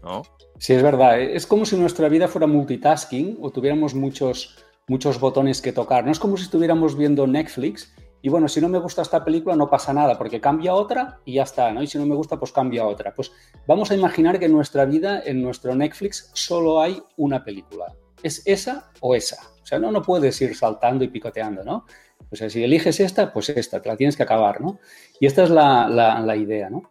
¿No? 0.03 0.23
Sí, 0.59 0.75
es 0.75 0.83
verdad. 0.83 1.21
Es 1.21 1.47
como 1.47 1.64
si 1.64 1.76
nuestra 1.76 2.09
vida 2.09 2.29
fuera 2.29 2.47
multitasking 2.47 3.38
o 3.41 3.50
tuviéramos 3.50 3.95
muchos 3.95 4.64
muchos 4.88 5.21
botones 5.21 5.62
que 5.62 5.73
tocar. 5.73 6.05
No 6.05 6.12
es 6.12 6.19
como 6.19 6.37
si 6.37 6.45
estuviéramos 6.45 6.97
viendo 6.97 7.26
Netflix 7.26 7.95
y 8.25 8.31
bueno, 8.31 8.49
si 8.49 8.59
no 8.59 8.71
me 8.71 8.79
gusta 8.79 9.03
esta 9.03 9.23
película 9.23 9.55
no 9.55 9.69
pasa 9.69 9.93
nada 9.93 10.17
porque 10.17 10.41
cambia 10.41 10.75
otra 10.75 11.21
y 11.26 11.35
ya 11.35 11.43
está, 11.43 11.71
¿no? 11.73 11.83
Y 11.83 11.87
si 11.87 11.99
no 11.99 12.07
me 12.07 12.14
gusta, 12.14 12.38
pues 12.38 12.53
cambia 12.53 12.87
otra. 12.87 13.14
Pues 13.14 13.31
vamos 13.67 13.91
a 13.91 13.95
imaginar 13.95 14.38
que 14.38 14.47
en 14.47 14.53
nuestra 14.53 14.87
vida, 14.87 15.23
en 15.26 15.43
nuestro 15.43 15.75
Netflix, 15.75 16.31
solo 16.33 16.81
hay 16.81 17.03
una 17.19 17.45
película. 17.45 17.95
Es 18.23 18.43
esa 18.47 18.91
o 19.00 19.14
esa. 19.14 19.37
O 19.62 19.67
sea, 19.67 19.79
no, 19.79 19.93
no 19.93 20.00
puedes 20.00 20.41
ir 20.41 20.57
saltando 20.57 21.05
y 21.05 21.09
picoteando, 21.09 21.64
¿no? 21.64 21.85
O 22.33 22.37
sea, 22.37 22.49
si 22.49 22.64
eliges 22.64 22.99
esta, 22.99 23.31
pues 23.31 23.50
esta, 23.50 23.83
te 23.83 23.91
la 23.91 23.97
tienes 23.99 24.17
que 24.17 24.23
acabar, 24.23 24.59
¿no? 24.61 24.79
Y 25.21 25.26
esta 25.26 25.45
es 25.45 25.50
la, 25.50 26.35
idea, 26.35 26.71
¿no? 26.71 26.91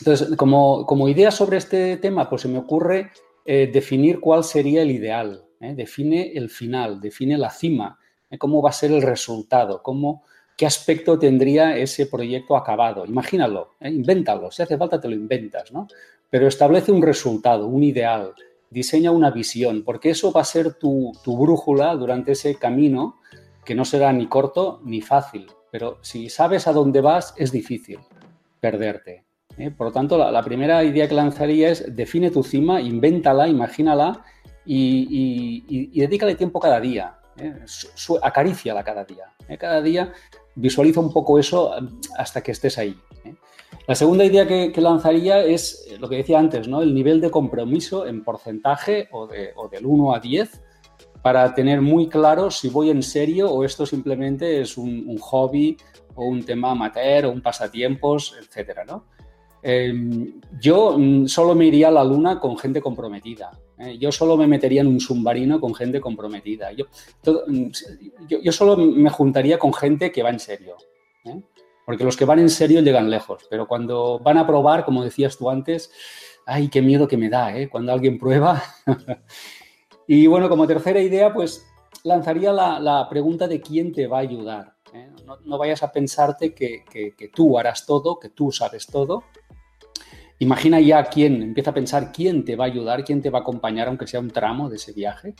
Entonces, 0.00 0.36
como, 0.36 0.84
como, 0.84 1.08
idea 1.08 1.30
sobre 1.30 1.56
este 1.56 1.96
tema, 1.96 2.28
pues 2.28 2.42
se 2.42 2.48
me 2.48 2.58
ocurre 2.58 3.10
eh, 3.46 3.70
definir 3.72 4.20
cuál 4.20 4.44
sería 4.44 4.82
el 4.82 4.90
ideal, 4.90 5.43
¿eh? 5.60 5.74
define 5.74 6.32
el 6.34 6.50
final, 6.50 7.00
define 7.00 7.38
la 7.38 7.50
cima, 7.50 7.98
¿eh? 8.30 8.38
cómo 8.38 8.62
va 8.62 8.70
a 8.70 8.72
ser 8.72 8.92
el 8.92 9.02
resultado, 9.02 9.82
cómo, 9.82 10.24
qué 10.56 10.66
aspecto 10.66 11.18
tendría 11.18 11.76
ese 11.76 12.06
proyecto 12.06 12.56
acabado. 12.56 13.04
Imagínalo, 13.06 13.70
¿eh? 13.80 13.90
invéntalo, 13.90 14.50
si 14.50 14.62
hace 14.62 14.78
falta 14.78 15.00
te 15.00 15.08
lo 15.08 15.14
inventas, 15.14 15.72
¿no? 15.72 15.88
Pero 16.30 16.48
establece 16.48 16.92
un 16.92 17.02
resultado, 17.02 17.66
un 17.66 17.82
ideal, 17.82 18.34
diseña 18.70 19.12
una 19.12 19.30
visión, 19.30 19.82
porque 19.84 20.10
eso 20.10 20.32
va 20.32 20.40
a 20.40 20.44
ser 20.44 20.74
tu, 20.74 21.12
brújula 21.24 21.94
durante 21.94 22.32
ese 22.32 22.56
camino 22.56 23.16
que 23.64 23.74
no 23.74 23.84
será 23.84 24.12
ni 24.12 24.26
corto 24.26 24.80
ni 24.84 25.00
fácil, 25.00 25.46
pero 25.70 25.98
si 26.02 26.28
sabes 26.28 26.66
a 26.66 26.72
dónde 26.72 27.00
vas 27.00 27.34
es 27.36 27.52
difícil 27.52 28.00
perderte. 28.60 29.24
Por 29.76 29.86
lo 29.86 29.92
tanto, 29.92 30.18
la, 30.18 30.32
la, 30.32 30.42
primera 30.42 30.82
idea 30.82 31.06
que 31.06 31.14
lanzaría 31.14 31.70
es 31.70 31.94
define 31.94 32.32
tu 32.32 32.42
cima, 32.42 32.80
invéntala, 32.80 33.46
imagínala 33.46 34.24
y, 34.66 36.00
dedícale 36.00 36.34
tiempo 36.34 36.60
cada 36.60 36.80
día, 36.80 37.18
¿eh? 37.36 37.54
acaríciala 38.22 38.82
cada 38.84 39.04
día. 39.04 39.32
¿eh? 39.48 39.58
Cada 39.58 39.82
día 39.82 40.12
visualiza 40.54 41.00
un 41.00 41.12
poco 41.12 41.38
eso 41.38 41.72
mm, 41.80 42.00
hasta 42.18 42.42
que 42.42 42.52
estés 42.52 42.78
ahí. 42.78 42.96
¿eh? 43.24 43.34
La 43.86 43.94
segunda 43.94 44.24
idea 44.24 44.46
que, 44.46 44.72
lanzaría 44.80 45.44
es 45.44 45.94
lo 45.98 46.08
que 46.08 46.16
decía 46.16 46.38
antes, 46.38 46.68
¿no? 46.68 46.82
el 46.82 46.94
nivel 46.94 47.20
de 47.20 47.30
compromiso 47.30 48.06
en 48.06 48.24
porcentaje 48.24 49.08
o, 49.12 49.26
del 49.26 49.84
1 49.84 50.14
a 50.14 50.20
10 50.20 50.62
para 51.22 51.54
tener 51.54 51.80
muy 51.80 52.08
claro 52.08 52.50
si 52.50 52.68
voy 52.68 52.90
en 52.90 53.02
serio 53.02 53.50
o 53.50 53.64
esto 53.64 53.86
simplemente 53.86 54.60
es 54.60 54.76
un, 54.76 55.18
hobby 55.18 55.76
o 56.14 56.26
un 56.26 56.44
tema 56.44 56.70
amateur 56.70 57.26
o 57.26 57.30
un 57.30 57.42
pasatiempos, 57.42 58.36
etcétera, 58.40 58.84
¿no? 58.84 59.06
Em, 59.66 60.42
yo 60.60 60.98
mm, 60.98 61.26
solo 61.26 61.54
me 61.54 61.64
iría 61.64 61.88
a 61.88 61.90
la 61.90 62.04
luna 62.04 62.38
con 62.38 62.58
gente 62.58 62.82
comprometida. 62.82 63.50
¿eh? 63.78 63.96
Yo 63.98 64.12
solo 64.12 64.36
me 64.36 64.46
metería 64.46 64.82
en 64.82 64.88
un 64.88 65.00
submarino 65.00 65.58
con 65.58 65.74
gente 65.74 66.02
comprometida. 66.02 66.70
Yo, 66.72 66.84
mm, 67.24 67.70
solo 68.50 68.76
me 68.76 69.08
juntaría 69.08 69.58
con 69.58 69.72
gente 69.72 70.12
que 70.12 70.22
va 70.22 70.28
en 70.28 70.38
serio. 70.38 70.76
¿eh? 71.24 71.40
Porque 71.86 72.04
los 72.04 72.14
que 72.14 72.26
van 72.26 72.40
en 72.40 72.50
serio 72.50 72.82
llegan 72.82 73.08
lejos. 73.08 73.46
Pero 73.48 73.66
cuando 73.66 74.18
van 74.18 74.36
a 74.36 74.46
probar, 74.46 74.84
como 74.84 75.02
decías 75.02 75.38
tú 75.38 75.48
antes, 75.48 75.90
ay, 76.44 76.68
qué 76.68 76.82
miedo 76.82 77.08
que 77.08 77.16
me 77.16 77.30
da 77.30 77.56
¿eh? 77.56 77.70
cuando 77.70 77.90
alguien 77.90 78.18
prueba. 78.18 78.62
y 80.06 80.26
bueno, 80.26 80.50
como 80.50 80.66
tercera 80.66 81.00
idea, 81.00 81.32
pues 81.32 81.64
lanzaría 82.02 82.52
la, 82.52 83.06
pregunta 83.08 83.48
de 83.48 83.62
quién 83.62 83.94
te 83.94 84.08
va 84.08 84.18
a 84.18 84.20
ayudar. 84.20 84.74
No, 85.46 85.56
vayas 85.56 85.82
a 85.82 85.90
pensarte 85.90 86.54
que 86.54 86.84
tú 87.34 87.58
harás 87.58 87.86
todo, 87.86 88.20
que 88.20 88.28
tú 88.28 88.52
sabes 88.52 88.86
todo, 88.86 89.24
Imagina 90.38 90.80
ya 90.80 91.04
quién, 91.04 91.42
empieza 91.42 91.70
a 91.70 91.74
pensar 91.74 92.12
quién 92.12 92.44
te 92.44 92.56
va 92.56 92.64
a 92.64 92.68
ayudar, 92.68 93.04
quién 93.04 93.22
te 93.22 93.30
va 93.30 93.38
a 93.38 93.42
acompañar, 93.42 93.88
aunque 93.88 94.06
sea 94.06 94.20
un 94.20 94.30
tramo 94.30 94.68
de 94.68 94.76
ese 94.76 94.92
viaje. 94.92 95.34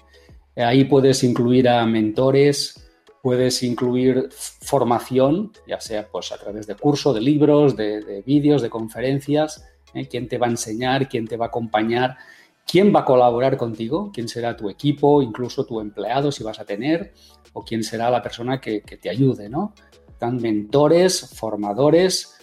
Ahí 0.56 0.84
puedes 0.84 1.24
incluir 1.24 1.68
a 1.68 1.84
mentores, 1.84 2.84
puedes 3.20 3.62
incluir 3.62 4.28
formación, 4.30 5.50
ya 5.66 5.80
sea 5.80 6.06
pues 6.06 6.30
a 6.30 6.38
través 6.38 6.66
de 6.66 6.76
cursos, 6.76 7.14
de 7.14 7.20
libros, 7.20 7.76
de, 7.76 8.22
vídeos, 8.24 8.62
de 8.62 8.70
conferencias, 8.70 9.64
¿eh? 9.94 10.06
quién 10.06 10.28
te 10.28 10.38
va 10.38 10.46
a 10.46 10.50
enseñar, 10.50 11.08
quién 11.08 11.26
te 11.26 11.36
va 11.36 11.46
a 11.46 11.48
acompañar, 11.48 12.16
quién 12.64 12.94
va 12.94 13.00
a 13.00 13.04
colaborar 13.04 13.56
contigo, 13.56 14.12
quién 14.12 14.28
será 14.28 14.56
tu 14.56 14.70
equipo, 14.70 15.22
incluso 15.22 15.64
tu 15.66 15.80
empleado 15.80 16.30
si 16.30 16.44
vas 16.44 16.60
a 16.60 16.64
tener, 16.64 17.14
o 17.52 17.64
quién 17.64 17.82
será 17.82 18.10
la 18.10 18.22
persona 18.22 18.60
que, 18.60 18.82
que 18.82 18.96
te 18.96 19.10
ayude, 19.10 19.48
¿no? 19.48 19.74
Mentores, 20.20 21.34
formadores, 21.34 22.34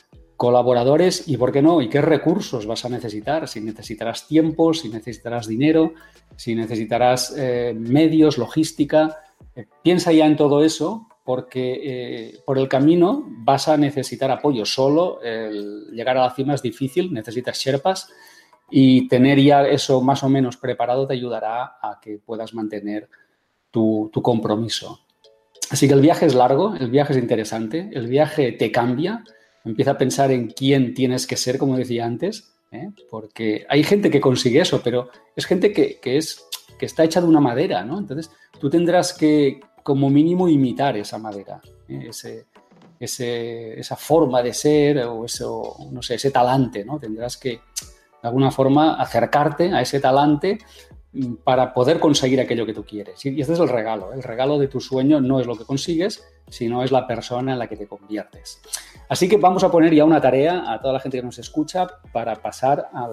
colaboradores 0.42 1.28
y, 1.28 1.38
¿por 1.38 1.52
qué 1.52 1.62
no? 1.62 1.84
¿Y 1.84 1.88
qué 1.88 2.02
recursos 2.02 2.66
vas 2.66 2.84
a 2.84 2.90
necesitar? 2.90 3.48
Si 3.48 3.62
necesitarás 3.62 4.28
tiempo, 4.28 4.74
si 4.74 4.90
necesitarás 4.90 5.46
dinero, 5.46 5.94
si 6.36 6.56
necesitarás 6.56 7.36
eh, 7.38 7.76
medios, 7.78 8.40
logística. 8.40 9.20
Eh, 9.56 9.68
piensa 9.84 10.12
ya 10.12 10.26
en 10.26 10.36
todo 10.36 10.64
eso 10.64 11.08
porque 11.24 11.82
eh, 11.84 12.40
por 12.44 12.58
el 12.58 12.68
camino 12.68 13.24
vas 13.28 13.68
a 13.68 13.78
necesitar 13.78 14.32
apoyo. 14.32 14.66
Solo 14.66 15.20
llegar 15.92 16.18
a 16.18 16.22
la 16.22 16.32
cima 16.34 16.56
es 16.56 16.64
difícil, 16.64 17.14
necesitas 17.14 17.60
sherpas 17.60 18.10
y 18.72 19.08
tener 19.08 19.40
ya 19.40 19.68
eso 19.68 20.02
más 20.02 20.24
o 20.24 20.30
menos 20.30 20.58
preparado 20.58 21.06
te 21.06 21.14
ayudará 21.14 21.78
a 21.80 22.00
que 22.02 22.18
puedas 22.18 22.56
mantener 22.56 23.08
tu 23.70 24.10
compromiso. 24.12 25.02
Así 25.70 25.88
que 25.88 25.94
el 25.94 26.02
viaje 26.02 26.26
es 26.26 26.34
largo, 26.34 26.74
el 26.74 26.90
viaje 26.90 27.14
es 27.14 27.20
interesante, 27.20 27.92
el 27.94 28.08
viaje 28.08 28.54
te 28.54 28.72
cambia 28.72 29.24
empieza 29.64 29.92
a 29.92 29.98
pensar 29.98 30.32
en 30.32 30.48
quién 30.48 30.94
tienes 30.94 31.28
que 31.28 31.38
ser, 31.38 31.58
como 31.58 31.78
decía 31.78 32.06
antes, 32.06 32.54
¿eh? 32.72 32.90
porque 33.10 33.66
hay 33.70 33.84
gente 33.84 34.10
que 34.10 34.22
consigue 34.22 34.62
eso, 34.62 34.82
pero 34.84 35.10
es 35.36 35.46
gente 35.46 35.72
que, 35.72 36.00
es, 36.04 36.48
que 36.80 36.86
está 36.86 37.04
hecha 37.04 37.22
de 37.22 37.28
una 37.28 37.40
madera, 37.40 37.84
¿no? 37.84 38.00
Entonces 38.00 38.32
tú 38.60 38.70
tendrás 38.70 39.14
que, 39.14 39.60
como 39.84 40.10
mínimo, 40.10 40.48
imitar 40.48 40.98
esa 40.98 41.18
madera, 41.18 41.62
¿eh? 41.88 42.10
ese, 42.10 42.46
esa 43.00 43.96
forma 43.96 44.42
de 44.44 44.54
ser 44.54 45.00
o 45.00 45.26
eso, 45.26 45.76
no 45.92 46.02
sé, 46.02 46.16
ese 46.16 46.32
talante, 46.32 46.86
¿no? 46.86 47.00
Tendrás 47.00 47.38
que, 47.38 47.50
de 47.50 48.28
alguna 48.28 48.52
forma, 48.52 48.96
acercarte 48.96 49.74
a 49.74 49.82
ese 49.82 50.00
talante 50.00 50.60
para 51.44 51.74
poder 51.74 52.00
conseguir 52.00 52.40
aquello 52.40 52.66
que 52.66 52.74
tú 52.74 52.86
quieres. 52.86 53.26
Y 53.26 53.42
este 53.42 53.54
es 53.54 53.60
el 53.60 53.68
regalo. 53.68 54.14
El 54.14 54.24
regalo 54.24 54.58
de 54.58 54.68
tu 54.68 54.80
sueño 54.80 55.20
no 55.20 55.40
es 55.40 55.48
lo 55.48 55.58
que 55.58 55.66
consigues, 55.66 56.24
sino 56.48 56.84
es 56.84 56.92
la 56.92 57.06
persona 57.06 57.54
en 57.54 57.60
la 57.60 57.68
que 57.68 57.76
te 57.76 57.88
conviertes. 57.88 58.62
Así 59.10 59.28
que 59.28 59.38
vamos 59.38 59.64
a 59.64 59.72
poner 59.72 59.94
ya 59.94 60.06
una 60.06 60.22
tarea 60.22 60.72
a 60.72 60.80
toda 60.80 60.94
la 60.94 61.00
gente 61.02 61.18
que 61.18 61.24
nos 61.24 61.38
escucha 61.38 61.88
para 62.14 62.36
pasar 62.36 62.90
a 62.94 63.08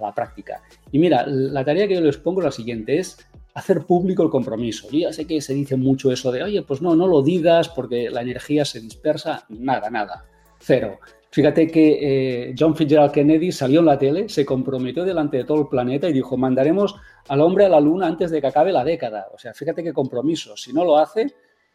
la, 0.00 0.12
práctica. 0.12 0.62
Y 0.90 0.98
mira, 0.98 1.24
la 1.26 1.64
tarea 1.64 1.86
que 1.86 1.94
yo 1.94 2.00
les 2.00 2.16
pongo 2.16 2.40
es 2.40 2.46
la 2.46 2.52
siguiente, 2.52 2.98
es 2.98 3.16
hacer 3.54 3.86
público 3.86 4.24
el 4.24 4.30
compromiso. 4.30 4.88
Ya 4.90 5.12
sé 5.12 5.26
que 5.26 5.40
se 5.40 5.54
dice 5.54 5.76
mucho 5.76 6.10
eso 6.10 6.32
de, 6.32 6.42
oye, 6.42 6.62
pues 6.62 6.82
no, 6.82 6.96
no 6.96 7.06
lo 7.06 7.22
digas 7.22 7.68
porque 7.68 8.10
la 8.10 8.22
energía 8.22 8.64
se 8.64 8.80
dispersa. 8.80 9.46
Nada, 9.48 9.88
nada. 9.88 10.24
Cero. 10.58 10.98
Fíjate 11.30 11.66
que 11.66 12.48
eh, 12.48 12.54
John 12.58 12.74
Fitzgerald 12.74 13.12
Kennedy 13.12 13.52
salió 13.52 13.80
en 13.80 13.86
la 13.86 13.98
tele, 13.98 14.28
se 14.28 14.46
comprometió 14.46 15.04
delante 15.04 15.38
de 15.38 15.44
todo 15.44 15.62
el 15.62 15.68
planeta 15.68 16.08
y 16.08 16.12
dijo, 16.12 16.36
mandaremos 16.36 16.96
al 17.28 17.40
hombre 17.40 17.66
a 17.66 17.68
la 17.68 17.80
luna 17.80 18.06
antes 18.06 18.30
de 18.30 18.40
que 18.40 18.46
acabe 18.46 18.72
la 18.72 18.84
década. 18.84 19.26
O 19.34 19.38
sea, 19.38 19.52
fíjate 19.52 19.82
qué 19.82 19.92
compromiso. 19.92 20.56
Si 20.56 20.72
no 20.72 20.84
lo 20.84 20.96
hace, 20.96 21.26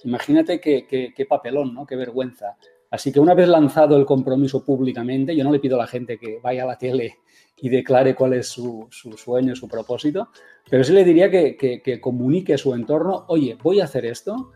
imagínate 0.04 0.60
qué, 0.60 0.86
qué, 0.88 1.26
papelón, 1.26 1.74
¿no? 1.74 1.86
Qué 1.86 1.96
vergüenza. 1.96 2.58
Así 2.90 3.12
que 3.12 3.20
una 3.20 3.34
vez 3.34 3.48
lanzado 3.48 3.98
el 3.98 4.06
compromiso 4.06 4.66
públicamente, 4.66 5.36
yo 5.36 5.44
no 5.44 5.52
le 5.52 5.60
pido 5.60 5.76
a 5.76 5.80
la 5.80 5.88
gente 5.88 6.18
que 6.18 6.40
vaya 6.42 6.64
a 6.64 6.68
la 6.68 6.78
tele 6.78 7.20
y 7.58 7.70
declare 7.70 8.16
cuál 8.16 8.34
es 8.34 8.48
su, 8.48 8.88
su 8.90 9.14
sueño, 9.14 9.56
su 9.56 9.68
propósito, 9.68 10.30
pero 10.70 10.84
sí 10.84 10.92
le 10.94 11.04
diría 11.04 11.30
que, 11.30 11.56
que, 11.56 12.02
comunique 12.02 12.56
a 12.56 12.58
su 12.58 12.74
entorno, 12.74 13.26
oye, 13.28 13.58
voy 13.62 13.80
a 13.80 13.86
hacer 13.86 14.06
esto 14.06 14.52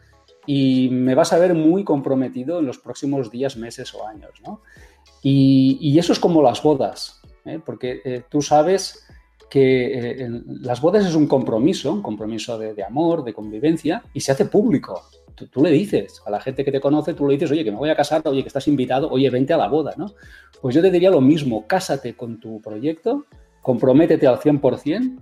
y 0.45 0.89
me 0.89 1.15
vas 1.15 1.33
a 1.33 1.39
ver 1.39 1.53
muy 1.53 1.83
comprometido 1.83 2.59
en 2.59 2.65
los 2.65 2.77
próximos 2.77 3.31
días, 3.31 3.57
meses 3.57 3.93
o 3.93 4.07
años, 4.07 4.31
¿no? 4.45 4.61
Y, 5.21 5.97
eso 5.97 6.13
es 6.13 6.19
como 6.19 6.43
las 6.43 6.61
bodas, 6.61 7.19
¿eh? 7.45 7.59
porque 7.65 7.99
eh, 8.05 8.23
tú 8.29 8.43
sabes 8.43 9.07
que 9.49 10.19
eh, 10.21 10.29
las 10.45 10.81
bodas 10.81 11.03
es 11.03 11.15
un 11.15 11.25
compromiso, 11.25 11.91
un 11.91 12.03
compromiso 12.03 12.59
de, 12.59 12.83
amor, 12.83 13.23
de 13.23 13.33
convivencia, 13.33 14.03
y 14.13 14.19
se 14.19 14.31
hace 14.31 14.45
público. 14.45 15.01
Tú, 15.33 15.63
le 15.63 15.71
dices 15.71 16.21
a 16.25 16.29
la 16.29 16.39
gente 16.39 16.63
que 16.63 16.71
te 16.71 16.79
conoce, 16.79 17.15
tú 17.15 17.27
le 17.27 17.33
dices, 17.33 17.51
oye, 17.51 17.63
que 17.63 17.71
me 17.71 17.77
voy 17.77 17.89
a 17.89 17.95
casar, 17.95 18.21
oye, 18.25 18.43
que 18.43 18.49
estás 18.49 18.67
invitado, 18.67 19.09
oye, 19.09 19.29
vente 19.31 19.53
a 19.53 19.57
la 19.57 19.67
boda, 19.67 19.93
¿no? 19.97 20.13
Pues 20.61 20.75
yo 20.75 20.81
te 20.81 20.91
diría 20.91 21.09
lo 21.09 21.21
mismo, 21.21 21.65
cásate 21.65 22.15
con 22.15 22.39
tu 22.39 22.61
proyecto, 22.61 23.25
comprométete 23.61 24.27
al 24.27 24.37
100% 24.37 25.17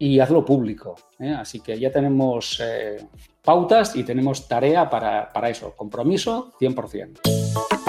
y 0.00 0.18
hazlo 0.18 0.44
público. 0.44 0.96
Así 1.36 1.60
que 1.60 1.78
ya 1.78 1.92
tenemos 1.92 2.60
pautas 3.44 3.94
y 3.94 4.02
tenemos 4.02 4.48
tarea 4.48 4.88
para, 4.88 5.30
para 5.32 5.50
eso, 5.50 5.76
compromiso 5.76 6.52
100%. 6.58 7.79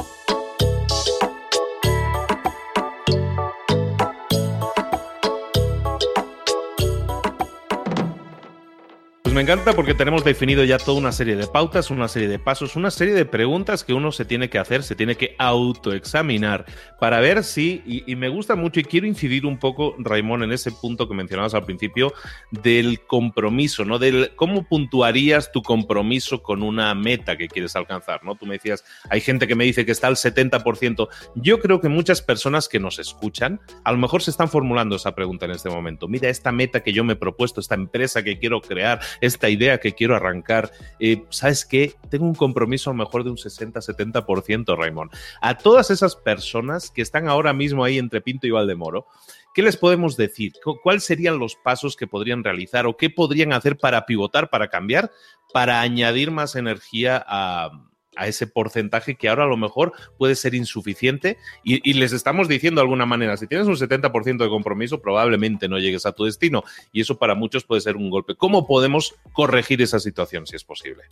Pues 9.31 9.45
me 9.45 9.49
encanta 9.49 9.71
porque 9.71 9.93
tenemos 9.93 10.25
definido 10.25 10.65
ya 10.65 10.77
toda 10.77 10.97
una 10.97 11.13
serie 11.13 11.37
de 11.37 11.47
pautas, 11.47 11.89
una 11.89 12.09
serie 12.09 12.27
de 12.27 12.37
pasos, 12.37 12.75
una 12.75 12.91
serie 12.91 13.13
de 13.13 13.23
preguntas 13.23 13.85
que 13.85 13.93
uno 13.93 14.11
se 14.11 14.25
tiene 14.25 14.49
que 14.49 14.59
hacer, 14.59 14.83
se 14.83 14.93
tiene 14.93 15.15
que 15.15 15.37
autoexaminar 15.39 16.65
para 16.99 17.21
ver 17.21 17.45
si, 17.45 17.81
y, 17.85 18.13
me 18.17 18.27
gusta 18.27 18.57
mucho 18.57 18.81
y 18.81 18.83
quiero 18.83 19.07
incidir 19.07 19.45
un 19.45 19.57
poco, 19.57 19.95
Raimón, 19.99 20.43
en 20.43 20.51
ese 20.51 20.73
punto 20.73 21.07
que 21.07 21.13
mencionabas 21.13 21.53
al 21.53 21.63
principio 21.63 22.13
del 22.51 23.05
compromiso, 23.05 23.85
¿no? 23.85 23.99
Del 23.99 24.35
cómo 24.35 24.67
puntuarías 24.67 25.53
tu 25.53 25.61
compromiso 25.61 26.43
con 26.43 26.61
una 26.61 26.93
meta 26.93 27.37
que 27.37 27.47
quieres 27.47 27.77
alcanzar, 27.77 28.25
¿no? 28.25 28.35
Tú 28.35 28.45
me 28.45 28.55
decías, 28.55 28.83
hay 29.09 29.21
gente 29.21 29.47
que 29.47 29.55
me 29.55 29.63
dice 29.63 29.85
que 29.85 29.93
está 29.93 30.07
al 30.07 30.17
70%. 30.17 31.07
Yo 31.35 31.61
creo 31.61 31.79
que 31.79 31.87
muchas 31.87 32.21
personas 32.21 32.67
que 32.67 32.81
nos 32.81 32.99
escuchan, 32.99 33.61
a 33.85 33.93
lo 33.93 33.97
mejor 33.97 34.21
se 34.23 34.31
están 34.31 34.49
formulando 34.49 34.97
esa 34.97 35.15
pregunta 35.15 35.45
en 35.45 35.51
este 35.51 35.69
momento. 35.69 36.09
Mira, 36.09 36.27
esta 36.27 36.51
meta 36.51 36.83
que 36.83 36.91
yo 36.91 37.05
me 37.05 37.13
he 37.13 37.15
propuesto, 37.15 37.61
esta 37.61 37.75
empresa 37.75 38.23
que 38.23 38.37
quiero 38.37 38.59
crear, 38.59 38.99
esta 39.21 39.49
idea 39.49 39.79
que 39.79 39.93
quiero 39.93 40.15
arrancar, 40.15 40.71
eh, 40.99 41.23
¿sabes 41.29 41.65
qué? 41.65 41.93
Tengo 42.09 42.25
un 42.25 42.35
compromiso 42.35 42.89
a 42.89 42.93
lo 42.93 42.97
mejor 42.97 43.23
de 43.23 43.29
un 43.29 43.37
60-70%, 43.37 44.75
Raymond. 44.77 45.11
A 45.41 45.57
todas 45.57 45.91
esas 45.91 46.15
personas 46.15 46.91
que 46.91 47.01
están 47.01 47.29
ahora 47.29 47.53
mismo 47.53 47.83
ahí 47.83 47.97
entre 47.97 48.21
Pinto 48.21 48.47
y 48.47 48.51
Valdemoro, 48.51 49.05
¿qué 49.53 49.61
les 49.61 49.77
podemos 49.77 50.17
decir? 50.17 50.53
¿Cuáles 50.83 51.03
serían 51.03 51.39
los 51.39 51.55
pasos 51.55 51.95
que 51.95 52.07
podrían 52.07 52.43
realizar 52.43 52.85
o 52.85 52.97
qué 52.97 53.09
podrían 53.09 53.53
hacer 53.53 53.77
para 53.77 54.05
pivotar, 54.05 54.49
para 54.49 54.69
cambiar, 54.69 55.11
para 55.53 55.81
añadir 55.81 56.31
más 56.31 56.55
energía 56.55 57.23
a 57.25 57.69
a 58.15 58.27
ese 58.27 58.47
porcentaje 58.47 59.15
que 59.15 59.29
ahora 59.29 59.45
a 59.45 59.47
lo 59.47 59.57
mejor 59.57 59.93
puede 60.17 60.35
ser 60.35 60.53
insuficiente 60.53 61.37
y, 61.63 61.93
les 61.93 62.13
estamos 62.13 62.47
diciendo 62.47 62.79
de 62.79 62.83
alguna 62.83 63.05
manera, 63.05 63.37
si 63.37 63.47
tienes 63.47 63.67
un 63.67 63.75
70% 63.75 64.37
de 64.37 64.49
compromiso, 64.49 65.01
probablemente 65.01 65.67
no 65.67 65.77
llegues 65.77 66.05
a 66.05 66.11
tu 66.11 66.25
destino 66.25 66.63
y 66.91 67.01
eso 67.01 67.17
para 67.17 67.35
muchos 67.35 67.63
puede 67.63 67.81
ser 67.81 67.95
un 67.95 68.09
golpe. 68.09 68.35
¿Cómo 68.35 68.67
podemos 68.67 69.15
corregir 69.33 69.81
esa 69.81 69.99
situación 69.99 70.45
si 70.47 70.55
es 70.55 70.63
posible? 70.63 71.03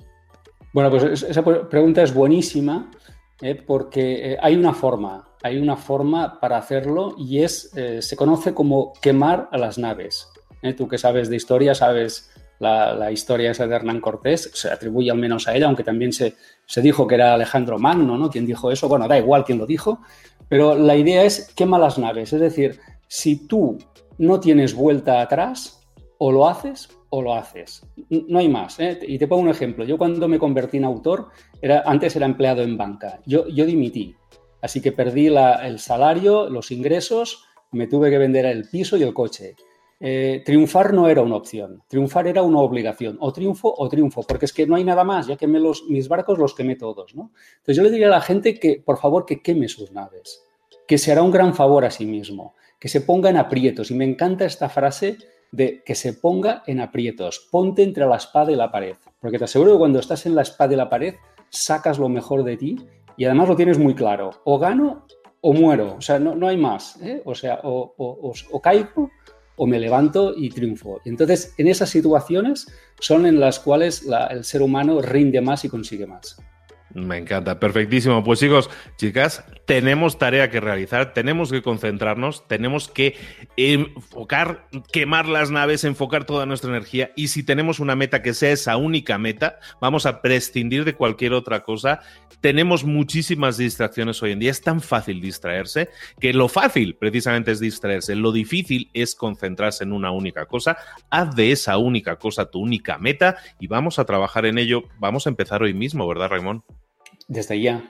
Bueno, 0.73 0.89
pues 0.89 1.23
esa 1.23 1.43
pregunta 1.43 2.03
es 2.03 2.13
buenísima 2.13 2.91
eh, 3.41 3.55
porque 3.55 4.33
eh, 4.33 4.37
hay 4.41 4.55
una 4.55 4.73
forma, 4.73 5.29
hay 5.41 5.57
una 5.57 5.77
forma 5.77 6.39
para 6.39 6.57
hacerlo 6.57 7.15
y 7.17 7.41
es, 7.41 7.71
eh, 7.75 8.01
se 8.01 8.15
conoce 8.15 8.53
como 8.53 8.93
quemar 9.01 9.49
a 9.51 9.57
las 9.57 9.77
naves. 9.77 10.27
Tú 10.75 10.89
que 10.89 10.97
sabes 10.97 11.29
de 11.29 11.37
historia, 11.37 11.73
sabes 11.73 12.31
la, 12.59 13.11
historia 13.11 13.51
esa 13.51 13.67
de 13.67 13.75
Hernán 13.75 14.01
Cortés, 14.01 14.51
se 14.53 14.69
atribuye 14.69 15.11
al 15.11 15.17
menos 15.17 15.47
a 15.47 15.55
ella, 15.55 15.67
aunque 15.67 15.83
también 15.83 16.13
se, 16.13 16.35
se 16.65 16.81
dijo 16.81 17.07
que 17.07 17.15
era 17.15 17.33
Alejandro 17.33 17.79
Magno, 17.79 18.17
¿no? 18.17 18.29
Quien 18.29 18.45
dijo 18.45 18.71
eso, 18.71 18.87
bueno, 18.87 19.07
da 19.07 19.17
igual 19.17 19.45
quién 19.45 19.57
lo 19.57 19.65
dijo, 19.65 19.99
pero 20.47 20.75
la 20.75 20.95
idea 20.95 21.23
es 21.23 21.53
quema 21.55 21.79
las 21.79 21.97
naves, 21.97 22.33
es 22.33 22.41
decir, 22.41 22.79
si 23.07 23.47
tú 23.47 23.77
no 24.17 24.39
tienes 24.39 24.73
vuelta 24.73 25.21
atrás, 25.21 25.79
o 26.19 26.31
lo 26.31 26.47
haces 26.47 26.89
o 27.09 27.21
lo 27.23 27.33
haces. 27.33 27.81
No 28.09 28.37
hay 28.37 28.47
más. 28.47 28.79
¿eh? 28.79 28.99
Y 29.01 29.17
te 29.17 29.27
pongo 29.27 29.41
un 29.41 29.49
ejemplo. 29.49 29.83
Yo 29.83 29.97
cuando 29.97 30.27
me 30.27 30.37
convertí 30.37 30.77
en 30.77 30.85
autor, 30.85 31.29
era, 31.61 31.81
antes 31.85 32.15
era 32.15 32.27
empleado 32.27 32.61
en 32.61 32.77
banca. 32.77 33.19
Yo, 33.25 33.47
yo 33.47 33.65
dimití. 33.65 34.15
Así 34.61 34.81
que 34.81 34.91
perdí 34.91 35.27
el 35.27 35.79
salario, 35.79 36.49
los 36.49 36.69
ingresos, 36.71 37.45
me 37.71 37.87
tuve 37.87 38.09
que 38.09 38.17
vender 38.17 38.45
el 38.45 38.67
piso 38.69 38.97
y 38.97 39.03
el 39.03 39.13
coche. 39.13 39.55
Eh, 40.01 40.43
triunfar 40.45 40.93
no 40.93 41.09
era 41.09 41.21
una 41.21 41.35
opción, 41.35 41.83
triunfar 41.87 42.25
era 42.27 42.41
una 42.41 42.59
obligación, 42.59 43.17
o 43.19 43.33
triunfo 43.33 43.73
o 43.77 43.89
triunfo, 43.89 44.23
porque 44.23 44.45
es 44.45 44.53
que 44.53 44.65
no 44.65 44.75
hay 44.75 44.85
nada 44.85 45.03
más, 45.03 45.27
ya 45.27 45.35
quemé 45.35 45.59
mis 45.89 46.07
barcos, 46.07 46.39
los 46.39 46.55
quemé 46.55 46.77
todos, 46.77 47.15
¿no? 47.15 47.31
Entonces 47.57 47.75
yo 47.75 47.83
le 47.83 47.91
diría 47.91 48.07
a 48.07 48.11
la 48.11 48.21
gente 48.21 48.57
que, 48.57 48.81
por 48.83 48.97
favor, 48.97 49.25
que 49.25 49.41
queme 49.41 49.67
sus 49.67 49.91
naves, 49.91 50.45
que 50.87 50.97
se 50.97 51.11
hará 51.11 51.21
un 51.21 51.31
gran 51.31 51.53
favor 51.53 51.83
a 51.83 51.91
sí 51.91 52.05
mismo, 52.05 52.55
que 52.79 52.87
se 52.87 53.01
ponga 53.01 53.29
en 53.29 53.35
aprietos, 53.35 53.91
y 53.91 53.95
me 53.95 54.05
encanta 54.05 54.45
esta 54.45 54.69
frase 54.69 55.17
de 55.51 55.83
que 55.83 55.95
se 55.95 56.13
ponga 56.13 56.63
en 56.65 56.79
aprietos, 56.79 57.49
ponte 57.51 57.83
entre 57.83 58.05
la 58.05 58.15
espada 58.15 58.53
y 58.53 58.55
la 58.55 58.71
pared, 58.71 58.95
porque 59.19 59.37
te 59.37 59.43
aseguro 59.43 59.73
que 59.73 59.79
cuando 59.79 59.99
estás 59.99 60.25
en 60.25 60.33
la 60.33 60.43
espada 60.43 60.73
y 60.73 60.77
la 60.77 60.89
pared, 60.89 61.15
sacas 61.49 61.99
lo 61.99 62.07
mejor 62.07 62.45
de 62.45 62.55
ti 62.55 62.77
y 63.17 63.25
además 63.25 63.49
lo 63.49 63.55
tienes 63.57 63.77
muy 63.77 63.95
claro, 63.95 64.29
o 64.45 64.57
gano 64.59 65.05
o 65.41 65.51
muero, 65.51 65.95
o 65.97 66.01
sea, 66.01 66.19
no, 66.19 66.35
no 66.35 66.47
hay 66.47 66.57
más, 66.57 67.01
¿eh? 67.01 67.21
o 67.25 67.35
sea, 67.35 67.59
o 67.63 68.61
caigo 68.61 69.09
o 69.61 69.67
me 69.67 69.77
levanto 69.77 70.33
y 70.35 70.49
triunfo. 70.49 71.01
Entonces, 71.03 71.53
en 71.57 71.67
esas 71.67 71.89
situaciones 71.89 72.67
son 72.97 73.25
en 73.25 73.41
las 73.41 73.59
cuales 73.59 74.07
el 74.29 74.45
ser 74.45 74.61
humano 74.61 75.01
rinde 75.01 75.41
más 75.41 75.65
y 75.65 75.69
consigue 75.69 76.07
más. 76.07 76.37
Me 76.93 77.17
encanta, 77.17 77.59
perfectísimo. 77.59 78.23
Pues 78.23 78.39
chicos, 78.39 78.69
chicas, 78.97 79.43
tenemos 79.65 80.17
tarea 80.17 80.49
que 80.49 80.59
realizar, 80.59 81.13
tenemos 81.13 81.51
que 81.51 81.61
concentrarnos, 81.61 82.47
tenemos 82.47 82.87
que 82.87 83.15
enfocar, 83.57 84.67
quemar 84.91 85.27
las 85.27 85.51
naves, 85.51 85.83
enfocar 85.83 86.25
toda 86.25 86.47
nuestra 86.47 86.71
energía 86.71 87.11
y 87.15 87.27
si 87.27 87.43
tenemos 87.43 87.79
una 87.79 87.95
meta 87.95 88.23
que 88.23 88.33
sea 88.33 88.51
esa 88.51 88.77
única 88.77 89.19
meta, 89.19 89.59
vamos 89.79 90.07
a 90.07 90.23
prescindir 90.23 90.83
de 90.83 90.95
cualquier 90.95 91.33
otra 91.33 91.61
cosa. 91.61 91.99
Tenemos 92.41 92.83
muchísimas 92.83 93.57
distracciones 93.57 94.23
hoy 94.23 94.31
en 94.31 94.39
día, 94.39 94.51
es 94.51 94.61
tan 94.61 94.81
fácil 94.81 95.21
distraerse 95.21 95.89
que 96.19 96.33
lo 96.33 96.47
fácil 96.47 96.95
precisamente 96.95 97.51
es 97.51 97.59
distraerse, 97.59 98.15
lo 98.15 98.31
difícil 98.31 98.89
es 98.93 99.13
concentrarse 99.13 99.83
en 99.83 99.93
una 99.93 100.09
única 100.09 100.47
cosa. 100.47 100.77
Haz 101.11 101.35
de 101.35 101.51
esa 101.51 101.77
única 101.77 102.15
cosa 102.15 102.49
tu 102.49 102.59
única 102.59 102.97
meta 102.97 103.37
y 103.59 103.67
vamos 103.67 103.99
a 103.99 104.05
trabajar 104.05 104.47
en 104.47 104.57
ello. 104.57 104.85
Vamos 104.97 105.27
a 105.27 105.29
empezar 105.29 105.61
hoy 105.61 105.75
mismo, 105.75 106.07
¿verdad, 106.07 106.29
Raymond? 106.29 106.63
Desde 107.29 107.61
ya. 107.61 107.89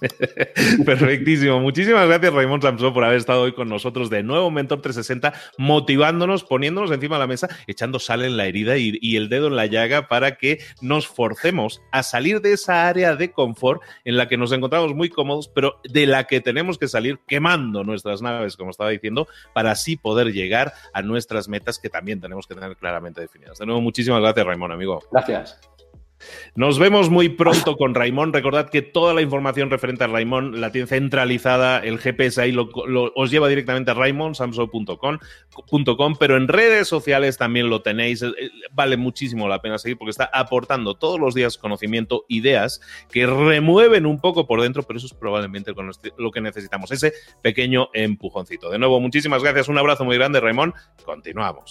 Perfectísimo. 0.86 1.60
Muchísimas 1.60 2.06
gracias, 2.06 2.32
Raymond 2.32 2.62
Samson, 2.62 2.94
por 2.94 3.04
haber 3.04 3.18
estado 3.18 3.42
hoy 3.42 3.52
con 3.52 3.68
nosotros 3.68 4.08
de 4.08 4.22
nuevo, 4.22 4.50
Mentor 4.50 4.80
360, 4.80 5.32
motivándonos, 5.58 6.44
poniéndonos 6.44 6.90
encima 6.90 7.16
de 7.16 7.20
la 7.20 7.26
mesa, 7.26 7.48
echando 7.66 7.98
sal 7.98 8.24
en 8.24 8.36
la 8.36 8.46
herida 8.46 8.78
y, 8.78 8.96
y, 9.00 9.16
el 9.16 9.28
dedo 9.28 9.48
en 9.48 9.56
la 9.56 9.66
llaga 9.66 10.08
para 10.08 10.36
que 10.36 10.60
nos 10.80 11.06
forcemos 11.06 11.82
a 11.92 12.02
salir 12.02 12.40
de 12.40 12.52
esa 12.52 12.88
área 12.88 13.16
de 13.16 13.32
confort 13.32 13.82
en 14.04 14.16
la 14.16 14.28
que 14.28 14.36
nos 14.36 14.52
encontramos 14.52 14.94
muy 14.94 15.10
cómodos, 15.10 15.48
pero 15.48 15.80
de 15.84 16.06
la 16.06 16.24
que 16.24 16.40
tenemos 16.40 16.78
que 16.78 16.88
salir 16.88 17.18
quemando 17.26 17.84
nuestras 17.84 18.22
naves, 18.22 18.56
como 18.56 18.70
estaba 18.70 18.90
diciendo, 18.90 19.28
para 19.52 19.72
así 19.72 19.96
poder 19.96 20.32
llegar 20.32 20.72
a 20.94 21.02
nuestras 21.02 21.48
metas 21.48 21.78
que 21.78 21.90
también 21.90 22.20
tenemos 22.20 22.46
que 22.46 22.54
tener 22.54 22.76
claramente 22.76 23.20
definidas. 23.20 23.58
De 23.58 23.66
nuevo, 23.66 23.80
muchísimas 23.80 24.22
gracias, 24.22 24.46
Raymond, 24.46 24.72
amigo. 24.72 25.02
Gracias. 25.10 25.60
Nos 26.54 26.78
vemos 26.78 27.10
muy 27.10 27.28
pronto 27.28 27.76
con 27.76 27.94
Raimón. 27.94 28.32
Recordad 28.32 28.70
que 28.70 28.82
toda 28.82 29.14
la 29.14 29.22
información 29.22 29.70
referente 29.70 30.04
a 30.04 30.06
Raimón 30.06 30.60
la 30.60 30.72
tiene 30.72 30.86
centralizada, 30.86 31.78
el 31.78 31.98
GPS 31.98 32.40
ahí 32.40 32.56
os 32.56 33.30
lleva 33.30 33.48
directamente 33.48 33.90
a 33.90 33.94
raimonsamso.com, 33.94 35.18
pero 36.18 36.36
en 36.36 36.48
redes 36.48 36.88
sociales 36.88 37.38
también 37.38 37.68
lo 37.70 37.82
tenéis. 37.82 38.22
Eh, 38.22 38.32
vale 38.72 38.96
muchísimo 38.96 39.48
la 39.48 39.60
pena 39.60 39.78
seguir 39.78 39.98
porque 39.98 40.10
está 40.10 40.30
aportando 40.32 40.94
todos 40.94 41.18
los 41.18 41.34
días 41.34 41.58
conocimiento, 41.58 42.24
ideas 42.28 42.80
que 43.10 43.26
remueven 43.26 44.06
un 44.06 44.20
poco 44.20 44.46
por 44.46 44.60
dentro, 44.62 44.82
pero 44.82 44.98
eso 44.98 45.06
es 45.06 45.14
probablemente 45.14 45.72
lo 46.16 46.30
que 46.30 46.40
necesitamos, 46.40 46.90
ese 46.90 47.12
pequeño 47.42 47.88
empujoncito. 47.92 48.70
De 48.70 48.78
nuevo, 48.78 49.00
muchísimas 49.00 49.42
gracias, 49.42 49.68
un 49.68 49.78
abrazo 49.78 50.04
muy 50.04 50.16
grande, 50.16 50.40
Raimón. 50.40 50.74
Continuamos. 51.04 51.70